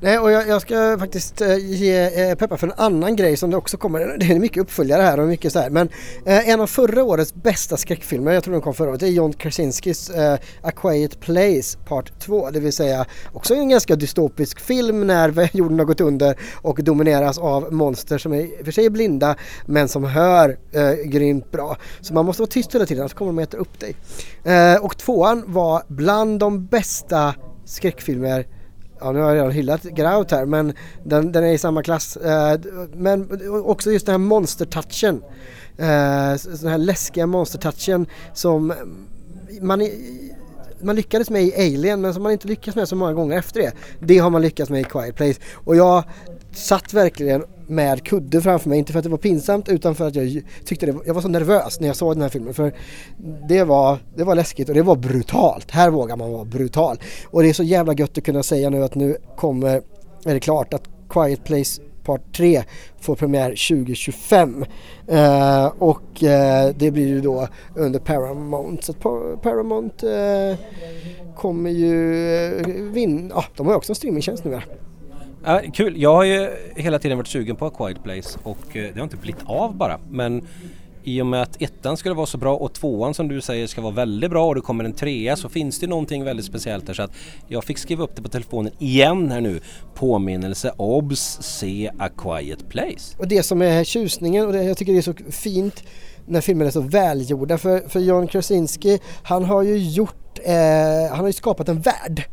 [0.02, 3.50] Nej och jag, jag ska faktiskt eh, ge eh, peppa för en annan grej som
[3.50, 4.18] det också kommer.
[4.20, 5.90] Det är mycket uppföljare här och mycket så här men
[6.26, 9.12] eh, en av förra årets bästa skräckfilmer, jag tror den kom förra året, det är
[9.12, 12.50] John Krasinskis eh, A Quiet Place Part 2.
[12.50, 17.38] Det vill säga också en ganska dystopisk film när jorden har gått under och domineras
[17.38, 21.78] av monster som är för sig är blinda men som hör eh, grymt bra.
[22.02, 23.96] Så man måste vara tyst hela tiden annars kommer de att äta upp dig.
[24.44, 28.48] Eh, och tvåan var bland de bästa skräckfilmer
[29.00, 30.74] Ja nu har jag redan hyllat Grout här men
[31.04, 32.18] den, den är i samma klass.
[32.18, 32.60] Eh,
[32.94, 35.24] men också just den här monstertouchen.
[35.78, 38.74] Eh, den här läskiga monstertouchen som
[39.62, 39.90] man,
[40.82, 43.60] man lyckades med i Alien men som man inte lyckats med så många gånger efter
[43.60, 43.72] det.
[44.00, 45.40] Det har man lyckats med i Quiet Place.
[45.54, 46.04] Och jag
[46.58, 48.80] satt verkligen med kudde framför mig.
[48.80, 51.22] Inte för att det var pinsamt utan för att jag tyckte det var, jag var
[51.22, 52.54] så nervös när jag såg den här filmen.
[52.54, 52.74] För
[53.50, 55.72] det var, det var läskigt och det var brutalt.
[55.72, 56.98] Här vågar man vara brutal.
[57.26, 59.82] Och det är så jävla gött att kunna säga nu att nu kommer,
[60.26, 62.64] är det klart att Quiet Place Part 3
[63.00, 64.66] får premiär 2025.
[65.12, 68.86] Uh, eh, och uh, det blir ju då under Paramount.
[68.86, 68.94] Så
[69.42, 70.56] Paramount uh,
[71.36, 74.62] kommer ju vinna, ah, ja de har ju också en streamingtjänst nu.
[75.44, 78.94] Ja, kul, jag har ju hela tiden varit sugen på A Quiet Place och eh,
[78.94, 80.00] det har inte blivit av bara.
[80.10, 80.48] Men
[81.04, 83.82] i och med att ettan skulle vara så bra och tvåan som du säger ska
[83.82, 86.94] vara väldigt bra och det kommer en trea så finns det någonting väldigt speciellt där
[86.94, 87.12] så att
[87.48, 89.60] jag fick skriva upp det på telefonen igen här nu.
[89.96, 93.18] Påminnelse OBS se A Quiet Place.
[93.18, 95.84] Och det som är tjusningen och det, jag tycker det är så fint
[96.26, 101.20] när filmerna är så välgjorda för, för John Krasinski han har ju gjort, eh, han
[101.20, 102.24] har ju skapat en värld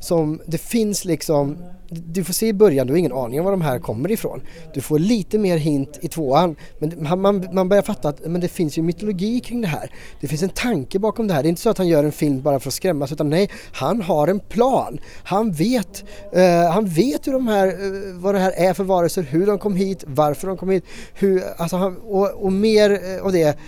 [0.00, 1.56] som det finns liksom
[1.90, 4.40] du får se i början, du har ingen aning om var de här kommer ifrån.
[4.74, 8.48] Du får lite mer hint i tvåan, men man, man börjar fatta att men det
[8.48, 9.92] finns ju mytologi kring det här.
[10.20, 11.42] Det finns en tanke bakom det här.
[11.42, 13.50] Det är inte så att han gör en film bara för att skrämmas, utan nej,
[13.72, 14.98] han har en plan.
[15.24, 16.04] Han vet,
[16.36, 19.58] uh, han vet hur de här, uh, vad det här är för varelser, hur de
[19.58, 20.84] kom hit, varför de kom hit,
[21.14, 23.58] hur, alltså han, och, och mer uh, av det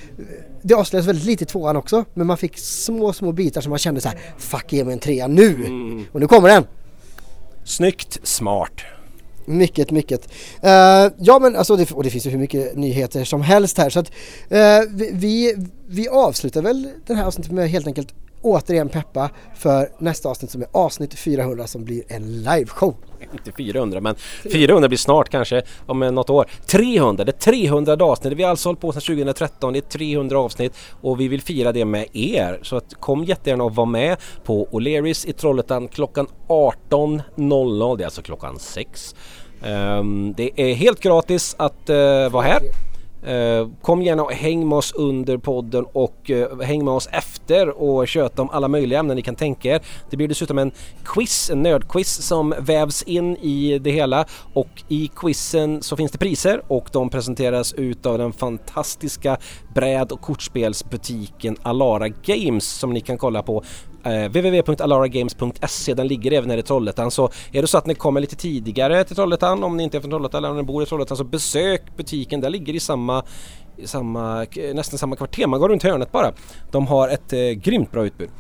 [0.63, 3.79] det avslöjas väldigt lite i tvåan också men man fick små små bitar som man
[3.79, 5.55] kände så här Fuck ge mig en trea nu!
[5.55, 6.07] Mm.
[6.13, 6.65] Och nu kommer den!
[7.65, 8.73] Snyggt, smart.
[9.45, 10.29] Mycket, mycket.
[10.65, 10.71] Uh,
[11.19, 14.01] ja men alltså, det, och det finns ju hur mycket nyheter som helst här så
[14.01, 14.11] att
[14.53, 15.55] uh, vi,
[15.87, 20.63] vi avslutar väl den här avsnittet med helt enkelt återigen peppa för nästa avsnitt som
[20.63, 22.97] är avsnitt 400 som blir en liveshow.
[23.33, 24.15] Inte 400 men
[24.53, 26.47] 400 blir snart kanske om eh, något år.
[26.67, 28.33] 300, det är 300 avsnitt.
[28.33, 31.73] Vi har alltså hållit på sedan 2013, det är 300 avsnitt och vi vill fira
[31.73, 32.59] det med er.
[32.63, 37.97] Så att kom jättegärna och var med på O'Learys i Trollhättan klockan 18.00.
[37.97, 39.15] Det är alltså klockan 6.
[39.63, 42.90] Um, ehm, det är helt gratis att uh, vara här.
[43.23, 47.69] Eh, kom gärna och häng med oss under podden och eh, häng med oss efter
[47.83, 49.81] och köta om alla möjliga ämnen ni kan tänka er.
[50.11, 50.73] Det blir dessutom en
[51.05, 56.19] quiz, en nördquiz som vävs in i det hela och i quizen så finns det
[56.19, 59.37] priser och de presenteras utav den fantastiska
[59.75, 63.65] bräd och kortspelsbutiken Alara Games som ni kan kolla på
[64.05, 65.95] eh, www.alaragames.se.
[65.95, 69.05] Den ligger även här i Trollhättan så är det så att ni kommer lite tidigare
[69.05, 71.25] till Trollhättan om ni inte är från Trollhättan eller om ni bor i Trollhättan så
[71.25, 72.41] besök butiken.
[72.41, 73.25] Den ligger i samma,
[73.85, 75.47] samma nästan samma kvarter.
[75.47, 76.33] Man går runt hörnet bara.
[76.71, 78.31] De har ett eh, grymt bra utbud.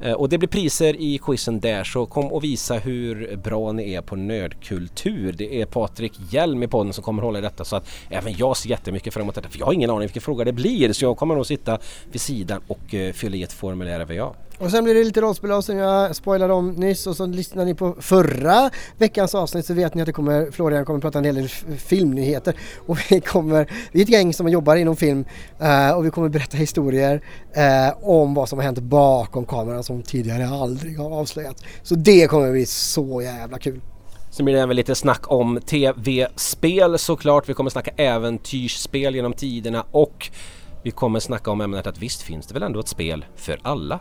[0.00, 3.94] Eh, och det blir priser i quizen där så kom och visa hur bra ni
[3.94, 5.32] är på nördkultur.
[5.32, 8.56] Det är Patrik Hjelm i podden som kommer hålla i detta så att även jag
[8.56, 11.04] ser jättemycket fram emot detta för jag har ingen aning vilken fråga det blir så
[11.04, 11.78] jag kommer nog sitta
[12.12, 14.34] vid sidan och eh, fylla i ett formulär även jag.
[14.58, 17.74] Och sen blir det lite rollspel som jag spoilade om nyss och så lyssnar ni
[17.74, 21.34] på förra veckans avsnitt så vet ni att det kommer, Florian kommer prata en hel
[21.34, 21.48] del
[21.78, 22.54] filmnyheter
[22.86, 25.24] och vi kommer, vi är ett gäng som jobbar inom film
[25.58, 30.02] eh, och vi kommer berätta historier eh, om vad som har hänt bakom kameran som
[30.02, 31.62] tidigare aldrig har avslöjats.
[31.82, 33.80] Så det kommer bli så jävla kul.
[34.30, 37.48] Sen blir det även lite snack om tv-spel såklart.
[37.48, 40.30] Vi kommer snacka äventyrsspel genom tiderna och
[40.82, 44.00] vi kommer snacka om ämnet att visst finns det väl ändå ett spel för alla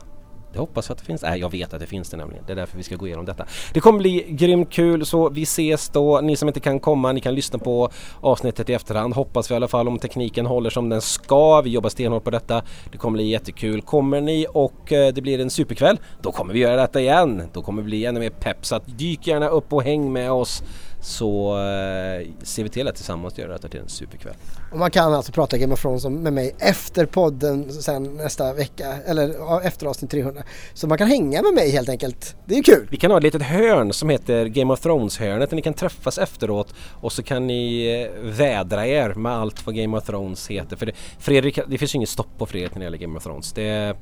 [0.57, 1.21] jag hoppas att det finns.
[1.21, 2.43] Nej, jag vet att det finns det nämligen.
[2.47, 3.45] Det är därför vi ska gå igenom detta.
[3.73, 6.21] Det kommer bli grymt kul så vi ses då.
[6.21, 7.89] Ni som inte kan komma, ni kan lyssna på
[8.21, 9.13] avsnittet i efterhand.
[9.13, 11.61] Hoppas vi i alla fall om tekniken håller som den ska.
[11.61, 12.61] Vi jobbar stenhårt på detta.
[12.91, 13.81] Det kommer bli jättekul.
[13.81, 17.41] Kommer ni och eh, det blir en superkväll, då kommer vi göra detta igen.
[17.53, 18.65] Då kommer vi bli ännu mer pepp.
[18.65, 20.63] Så att dyk gärna upp och häng med oss
[21.01, 24.33] så eh, ser vi till att tillsammans göra detta till en superkväll.
[24.71, 28.95] Och man kan alltså prata Game of Thrones med mig efter podden sen nästa vecka
[29.05, 30.43] eller efter avsnitt 300.
[30.73, 32.35] Så man kan hänga med mig helt enkelt.
[32.45, 32.87] Det är kul!
[32.91, 36.17] Vi kan ha ett litet hörn som heter Game of Thrones-hörnet där ni kan träffas
[36.17, 40.75] efteråt och så kan ni eh, vädra er med allt vad Game of Thrones heter.
[40.75, 43.23] För det, Fredrik, det finns ju inget stopp på Fredrik när det gäller Game of
[43.23, 43.53] Thrones.
[43.53, 43.95] Det,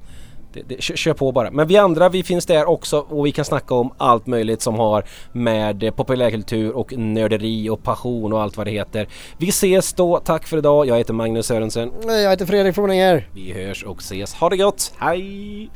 [0.56, 1.52] det, det, kör på bara.
[1.52, 4.76] Men vi andra vi finns där också och vi kan snacka om allt möjligt som
[4.76, 9.08] har med populärkultur och nörderi och passion och allt vad det heter.
[9.38, 10.20] Vi ses då.
[10.20, 10.88] Tack för idag.
[10.88, 11.92] Jag heter Magnus Sörensen.
[12.08, 13.30] Jag heter Fredrik Froninger.
[13.34, 14.34] Vi hörs och ses.
[14.34, 14.94] Ha det gott.
[14.98, 15.70] Hej!